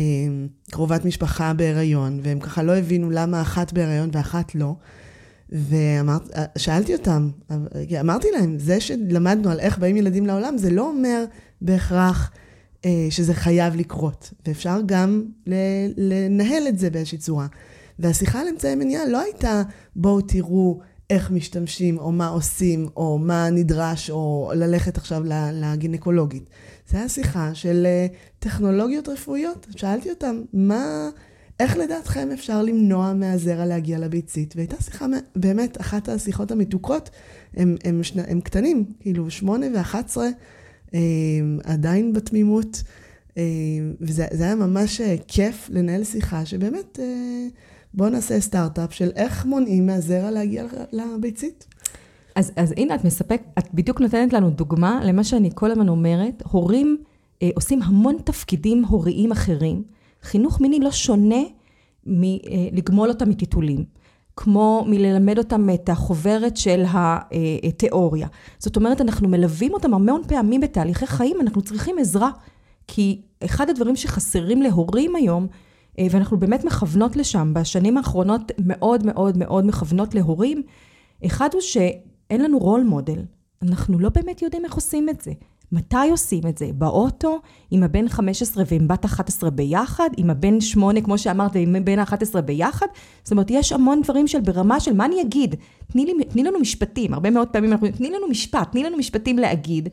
[0.72, 4.76] קרובת משפחה בהיריון, והם ככה לא הבינו למה אחת בהיריון ואחת לא.
[5.50, 7.30] ושאלתי אותם,
[8.00, 11.26] אמרתי להם, זה שלמדנו על איך באים ילדים לעולם, זה לא אומר
[11.62, 12.45] בהכרח אה,
[13.10, 14.34] שזה חייב לקרות.
[14.48, 15.24] ואפשר גם
[15.98, 17.48] לנהל את זה באיזושהי צורה.
[18.00, 19.64] והשיחה על אמצעי מניעה לא הייתה,
[19.96, 20.80] בואו תראו
[21.10, 25.24] איך משתמשים, או מה עושים, או מה נדרש, או ללכת עכשיו
[25.54, 26.50] לגינקולוגית.
[26.90, 28.08] זה היה שיחה של אה,
[28.40, 29.68] טכנולוגיות רפואיות.
[29.76, 31.10] שאלתי אותם, מה,
[31.60, 34.54] איך לדעתכם אפשר למנוע מהזרע להגיע לביצית?
[34.56, 35.06] והייתה שיחה,
[35.36, 37.10] באמת, אחת השיחות המתוקות,
[37.54, 40.32] הם, הם, שני, הם קטנים, כאילו שמונה ואחת עשרה, אה,
[41.64, 42.84] עדיין בתמימות.
[43.38, 43.44] אה,
[44.02, 47.00] וזה היה ממש כיף לנהל שיחה שבאמת,
[47.94, 51.66] בואו נעשה סטארט-אפ של איך מונעים מהזרע להגיע לביצית.
[52.36, 56.44] אז, אז הנה, את מספק, את בדיוק נותנת לנו דוגמה למה שאני כל הזמן אומרת,
[56.46, 56.98] הורים
[57.42, 59.84] אה, עושים המון תפקידים הוריים אחרים.
[60.24, 61.44] חינוך מיני לא שונה
[62.06, 63.86] מלגמול אה, אותם מטיטולים.
[64.38, 66.84] כמו מללמד אותם את החוברת של
[67.64, 68.28] התיאוריה.
[68.60, 72.30] זאת אומרת, אנחנו מלווים אותם המון פעמים בתהליכי חיים, אנחנו צריכים עזרה.
[72.88, 75.48] כי אחד הדברים שחסרים להורים היום,
[76.00, 80.64] אה, ואנחנו באמת מכוונות לשם, בשנים האחרונות מאוד מאוד מאוד מכוונות להורים,
[81.26, 81.78] אחד הוא ש...
[82.30, 83.20] אין לנו רול מודל.
[83.62, 85.32] אנחנו לא באמת יודעים איך עושים את זה.
[85.72, 86.70] מתי עושים את זה?
[86.74, 87.40] באוטו,
[87.72, 92.42] עם הבן 15 ועם בת 11 ביחד, עם הבן 8, כמו שאמרת, ועם הבן 11
[92.42, 92.88] ביחד?
[93.24, 95.56] זאת אומרת, יש המון דברים של ברמה של מה אני אגיד?
[95.92, 99.38] תני, לי, תני לנו משפטים, הרבה מאוד פעמים אנחנו תני לנו משפט, תני לנו משפטים
[99.38, 99.90] להגיד.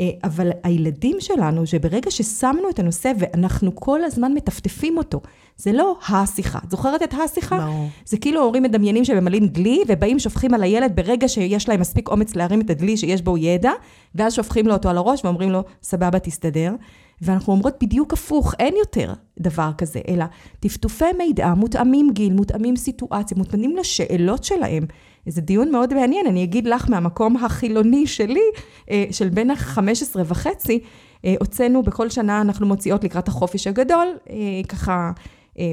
[0.00, 5.20] אה, אבל הילדים שלנו, שברגע ששמנו את הנושא ואנחנו כל הזמן מטפטפים אותו,
[5.56, 6.58] זה לא השיחה.
[6.64, 7.58] את זוכרת את השיחה?
[7.58, 7.88] ברור.
[8.04, 12.36] זה כאילו הורים מדמיינים שממלאים דלי, ובאים שופכים על הילד ברגע שיש להם מספיק אומץ
[12.36, 13.72] להרים את הדלי שיש בו ידע,
[14.14, 16.74] ואז שופכים לו אותו על הראש ואומרים לו, סבבה, תסתדר.
[17.22, 20.24] ואנחנו אומרות בדיוק הפוך, אין יותר דבר כזה, אלא
[20.60, 24.86] טפטופי מידע מותאמים גיל, מותאמים סיטואציה, מותאמים לשאלות שלהם.
[25.26, 28.44] זה דיון מאוד מעניין, אני אגיד לך מהמקום החילוני שלי,
[28.90, 30.80] אה, של בין ה-15 וחצי,
[31.24, 34.36] אה, הוצאנו בכל שנה, אנחנו מוציאות לקראת החופש הגדול, אה,
[34.68, 35.12] ככה...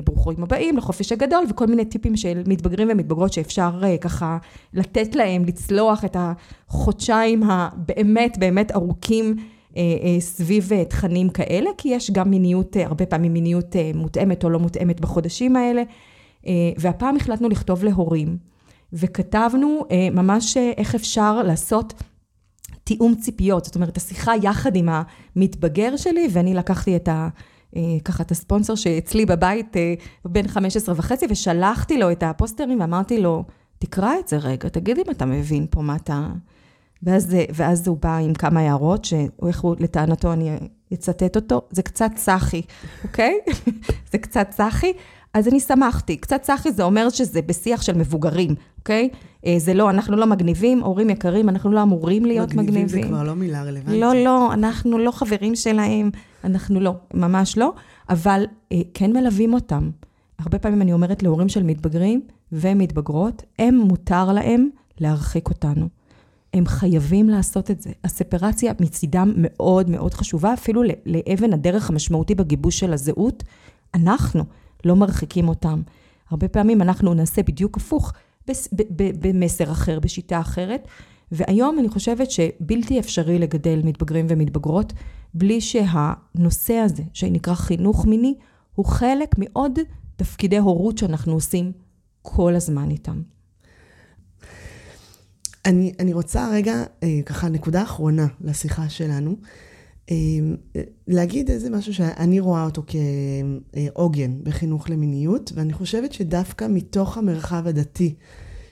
[0.06, 3.72] ברוכים הבאים לחופש הגדול וכל מיני טיפים של מתבגרים ומתבגרות שאפשר
[4.02, 4.38] ככה
[4.74, 9.36] לתת להם לצלוח את החודשיים הבאמת באמת ארוכים
[10.20, 15.56] סביב תכנים כאלה, כי יש גם מיניות, הרבה פעמים מיניות מותאמת או לא מותאמת בחודשים
[15.56, 15.84] האלה.
[16.78, 18.38] והפעם החלטנו לכתוב להורים.
[18.94, 21.94] וכתבנו אה, ממש אה, איך אפשר לעשות
[22.84, 24.90] תיאום ציפיות, זאת אומרת, השיחה יחד עם
[25.36, 27.28] המתבגר שלי, ואני לקחתי את ה...
[27.76, 29.76] אה, ככה את הספונסר שאצלי בבית
[30.26, 33.44] בן 15 וחצי, ושלחתי לו את הפוסטרים ואמרתי לו,
[33.80, 36.28] תקרא את זה רגע, תגיד אם אתה מבין פה מה אתה...
[37.04, 40.58] ואז, ואז הוא בא עם כמה הערות, שאיך הוא, לטענתו אני
[40.94, 42.62] אצטט אותו, זה קצת סאחי,
[43.04, 43.40] אוקיי?
[44.12, 44.94] זה קצת סאחי,
[45.34, 46.18] אז אני שמחתי.
[46.18, 49.10] קצת סאחי זה אומר שזה בשיח של מבוגרים, אוקיי?
[49.46, 52.86] אה, זה לא, אנחנו לא מגניבים, הורים יקרים, אנחנו לא אמורים להיות מגניבים.
[52.86, 54.02] מגניבים זה כבר לא מילה רלוונטית.
[54.02, 56.10] לא, לא, אנחנו לא חברים שלהם,
[56.44, 57.74] אנחנו לא, ממש לא,
[58.10, 59.90] אבל אה, כן מלווים אותם.
[60.40, 62.22] הרבה פעמים אני אומרת להורים של מתבגרים
[62.52, 64.70] ומתבגרות, הם מותר להם
[65.00, 65.88] להרחיק אותנו.
[66.54, 67.90] הם חייבים לעשות את זה.
[68.04, 73.44] הספרציה מצידם מאוד מאוד חשובה, אפילו לאבן הדרך המשמעותי בגיבוש של הזהות.
[73.96, 74.44] אנחנו
[74.86, 75.82] לא מרחיקים אותם.
[76.30, 78.14] הרבה פעמים אנחנו נעשה בדיוק הפוך.
[79.22, 80.88] במסר אחר, בשיטה אחרת.
[81.32, 84.94] והיום אני חושבת שבלתי אפשרי לגדל מתבגרים ומתבגרות
[85.34, 88.36] בלי שהנושא הזה, שנקרא חינוך מיני,
[88.76, 89.80] הוא חלק מעוד
[90.16, 91.72] תפקידי הורות שאנחנו עושים
[92.22, 93.22] כל הזמן איתם.
[95.66, 99.36] אני, אני רוצה רגע, אה, ככה, נקודה אחרונה לשיחה שלנו.
[100.12, 100.56] אמ,
[101.08, 108.16] להגיד איזה משהו שאני רואה אותו כעוגן בחינוך למיניות, ואני חושבת שדווקא מתוך המרחב הדתי,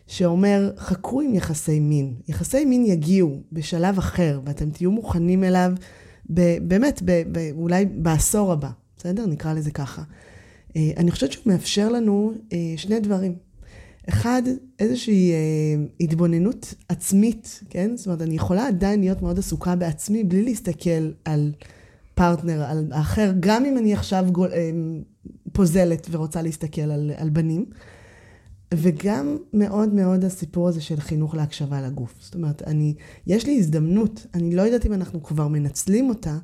[0.08, 2.14] שאומר, חכו עם יחסי מין.
[2.28, 5.72] יחסי מין יגיעו בשלב אחר, ואתם תהיו מוכנים אליו
[6.34, 9.26] ב, באמת, ב, ב, אולי בעשור הבא, בסדר?
[9.26, 10.04] נקרא לזה ככה.
[10.76, 13.36] אה, אני חושבת שהוא מאפשר לנו אה, שני דברים.
[14.10, 14.42] אחד,
[14.80, 15.38] איזושהי אה,
[16.00, 17.98] התבוננות עצמית, כן?
[17.98, 21.52] זאת אומרת, אני יכולה עדיין להיות מאוד עסוקה בעצמי בלי להסתכל על
[22.16, 24.72] פרטנר, על האחר, גם אם אני עכשיו גול, אה,
[25.52, 27.66] פוזלת ורוצה להסתכל על, על בנים.
[28.74, 32.14] וגם מאוד מאוד הסיפור הזה של חינוך להקשבה לגוף.
[32.20, 32.96] זאת אומרת, אני,
[33.28, 36.38] יש לי הזדמנות, אני לא יודעת אם אנחנו כבר מנצלים אותה,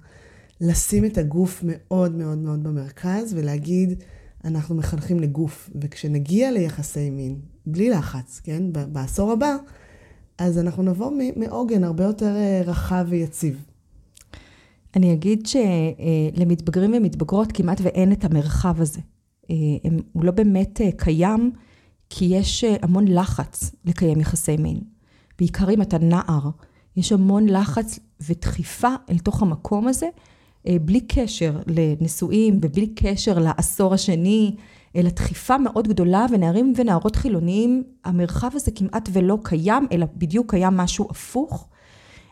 [0.61, 4.03] לשים את הגוף מאוד מאוד מאוד במרכז ולהגיד,
[4.45, 5.69] אנחנו מחנכים לגוף.
[5.81, 9.55] וכשנגיע ליחסי מין, בלי לחץ, כן, בעשור הבא,
[10.37, 13.65] אז אנחנו נבוא מעוגן הרבה יותר אה, רחב ויציב.
[14.95, 18.99] אני אגיד שלמתבגרים ומתבגרות כמעט ואין את המרחב הזה.
[19.49, 19.55] אה,
[20.13, 21.51] הוא לא באמת אה, קיים.
[22.15, 24.81] כי יש אה, המון לחץ לקיים יחסי מין.
[25.39, 26.49] בעיקר אם אתה נער,
[26.97, 30.11] יש המון לחץ ודחיפה אל תוך המקום הזה, אה,
[30.67, 34.55] בלי קשר לנישואים ובלי קשר לעשור השני,
[34.95, 40.77] אלא דחיפה מאוד גדולה, ונערים ונערות חילוניים, המרחב הזה כמעט ולא קיים, אלא בדיוק קיים
[40.77, 41.67] משהו הפוך.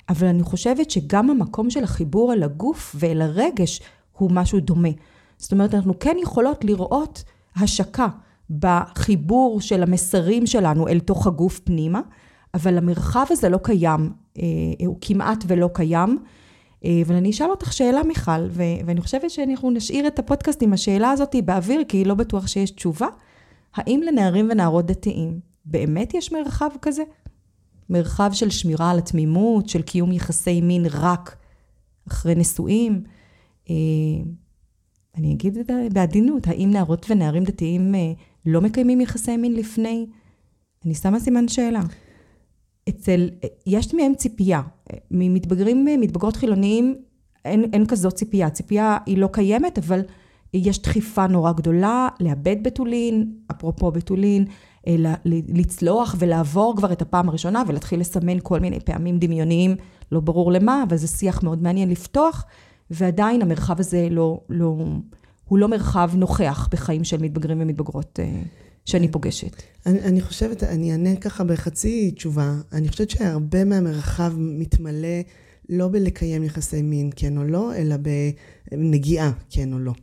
[0.09, 3.81] אבל אני חושבת שגם המקום של החיבור אל הגוף ואל הרגש
[4.17, 4.89] הוא משהו דומה.
[5.37, 7.23] זאת אומרת, אנחנו כן יכולות לראות
[7.55, 8.07] השקה.
[8.59, 12.01] בחיבור של המסרים שלנו אל תוך הגוף פנימה,
[12.53, 14.43] אבל המרחב הזה לא קיים, אה,
[14.85, 16.19] הוא כמעט ולא קיים.
[16.85, 21.11] אה, אבל אני אשאל אותך שאלה, מיכל, ואני חושבת שאנחנו נשאיר את הפודקאסט עם השאלה
[21.11, 23.07] הזאת באוויר, כי לא בטוח שיש תשובה.
[23.75, 27.03] האם לנערים ונערות דתיים באמת יש מרחב כזה?
[27.89, 31.35] מרחב של שמירה על התמימות, של קיום יחסי מין רק
[32.07, 33.03] אחרי נישואים?
[33.69, 33.75] אה,
[35.17, 37.95] אני אגיד את זה בעדינות, האם נערות ונערים דתיים
[38.45, 40.05] לא מקיימים יחסי מין לפני?
[40.85, 41.81] אני שמה סימן שאלה.
[42.89, 43.29] אצל,
[43.65, 44.61] יש מהם ציפייה.
[45.11, 46.95] ממתבגרים, מתבגרות חילוניים,
[47.45, 48.49] אין, אין כזאת ציפייה.
[48.49, 50.01] ציפייה היא לא קיימת, אבל
[50.53, 54.45] יש דחיפה נורא גדולה לאבד בתולין, אפרופו בתולין,
[55.25, 59.75] לצלוח ולעבור כבר את הפעם הראשונה ולהתחיל לסמן כל מיני פעמים דמיוניים,
[60.11, 62.45] לא ברור למה, אבל זה שיח מאוד מעניין לפתוח,
[62.91, 64.75] ועדיין המרחב הזה לא, לא,
[65.45, 68.41] הוא לא מרחב נוכח בחיים של מתבגרים ומתבגרות אה,
[68.85, 69.63] שאני פוגשת.
[69.85, 72.55] אני, אני חושבת, אני אענה ככה בחצי תשובה.
[72.71, 75.21] אני חושבת שהרבה מהמרחב מתמלא
[75.69, 77.95] לא בלקיים יחסי מין, כן או לא, אלא
[78.71, 79.93] בנגיעה, כן או לא.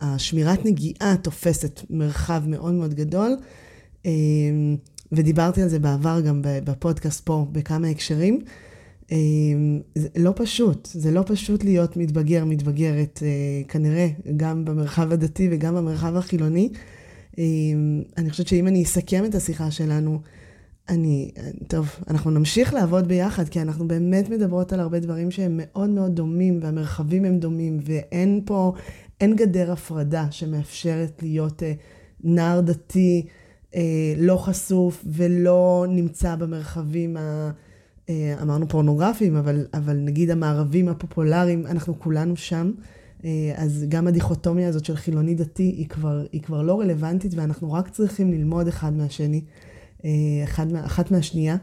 [0.00, 3.36] השמירת נגיעה תופסת מרחב מאוד מאוד גדול,
[4.06, 4.10] אה,
[5.12, 8.40] ודיברתי על זה בעבר גם בפודקאסט פה בכמה הקשרים.
[9.10, 15.48] אמ, זה לא פשוט, זה לא פשוט להיות מתבגר, מתבגרת, אה, כנראה, גם במרחב הדתי
[15.50, 16.68] וגם במרחב החילוני.
[18.16, 20.20] אני חושבת שאם אני אסכם את השיחה שלנו,
[20.88, 21.30] אני,
[21.68, 26.14] טוב, אנחנו נמשיך לעבוד ביחד, כי אנחנו באמת מדברות על הרבה דברים שהם מאוד מאוד
[26.14, 28.72] דומים, והמרחבים הם דומים, ואין פה,
[29.20, 31.72] אין גדר הפרדה שמאפשרת להיות אה,
[32.24, 33.26] נער דתי
[33.74, 37.50] אה, לא חשוף ולא נמצא במרחבים ה...
[38.08, 42.72] אה, אמרנו פורנוגרפיים, אבל, אבל נגיד המערבים הפופולריים, אנחנו כולנו שם.
[43.26, 47.72] אה, אז גם הדיכוטומיה הזאת של חילוני דתי היא כבר, היא כבר לא רלוונטית, ואנחנו
[47.72, 49.44] רק צריכים ללמוד אחד מהשני,
[50.04, 50.10] אה,
[50.44, 51.56] אחד, אחת מהשנייה.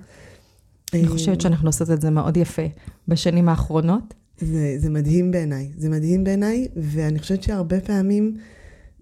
[0.93, 2.61] אני חושבת שאנחנו עושות את זה מאוד יפה
[3.07, 4.13] בשנים האחרונות.
[4.37, 8.37] זה, זה מדהים בעיניי, זה מדהים בעיניי, ואני חושבת שהרבה פעמים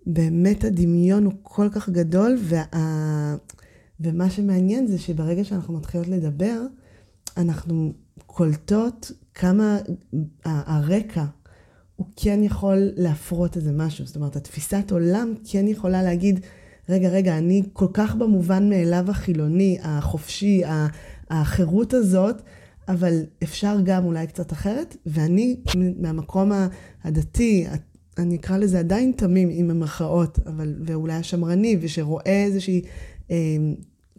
[0.05, 2.63] באמת הדמיון הוא כל כך גדול, וה,
[3.99, 6.61] ומה שמעניין זה שברגע שאנחנו מתחילות לדבר,
[7.37, 7.93] אנחנו
[8.25, 9.77] קולטות כמה
[10.45, 11.25] הרקע
[12.01, 14.05] הוא כן יכול להפרות איזה משהו.
[14.05, 16.39] זאת אומרת, התפיסת עולם כן יכולה להגיד,
[16.89, 20.61] רגע, רגע, אני כל כך במובן מאליו החילוני, החופשי,
[21.29, 22.41] החירות הזאת,
[22.87, 25.55] אבל אפשר גם אולי קצת אחרת, ואני
[25.99, 26.51] מהמקום
[27.03, 27.67] הדתי,
[28.17, 32.81] אני אקרא לזה עדיין תמים עם המרכאות, אבל, ואולי השמרני, ושרואה איזושהי
[33.31, 33.35] אה,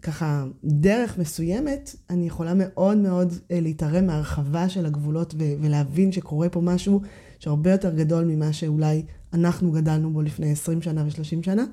[0.03, 6.49] ככה דרך מסוימת, אני יכולה מאוד מאוד אה, להתערם מהרחבה של הגבולות ו- ולהבין שקורה
[6.49, 7.01] פה משהו
[7.43, 11.64] שהרבה יותר גדול ממה שאולי אנחנו גדלנו בו לפני 20 שנה ו-30 שנה.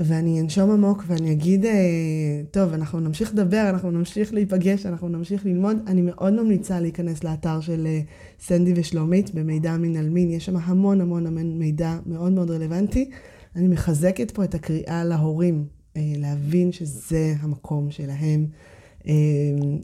[0.00, 1.72] ואני אנשום עמוק ואני אגיד, אה,
[2.50, 5.76] טוב, אנחנו נמשיך לדבר, אנחנו נמשיך להיפגש, אנחנו נמשיך ללמוד.
[5.86, 8.00] אני מאוד ממליצה להיכנס לאתר של אה,
[8.40, 13.10] סנדי ושלומית במידע מן על מין, יש שם המון המון המון מידע מאוד מאוד רלוונטי.
[13.56, 15.64] אני מחזקת פה את הקריאה להורים
[15.96, 18.46] אה, להבין שזה המקום שלהם.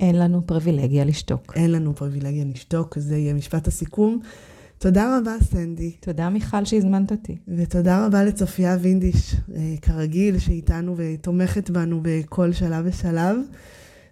[0.01, 1.53] אין לנו פריבילגיה לשתוק.
[1.57, 4.21] אין לנו פריבילגיה לשתוק, זה יהיה משפט הסיכום.
[4.79, 5.91] תודה רבה, סנדי.
[6.01, 7.37] תודה, מיכל, שהזמנת אותי.
[7.57, 13.37] ותודה רבה לצופיה וינדיש, אה, כרגיל, שאיתנו ותומכת בנו בכל שלב ושלב.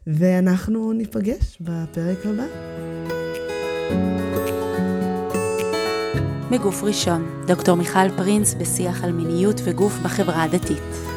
[0.06, 2.44] ואנחנו ניפגש בפרק הבא.
[6.50, 11.13] מגוף ראשון, דוקטור מיכל פרינס בשיח על מיניות וגוף בחברה הדתית.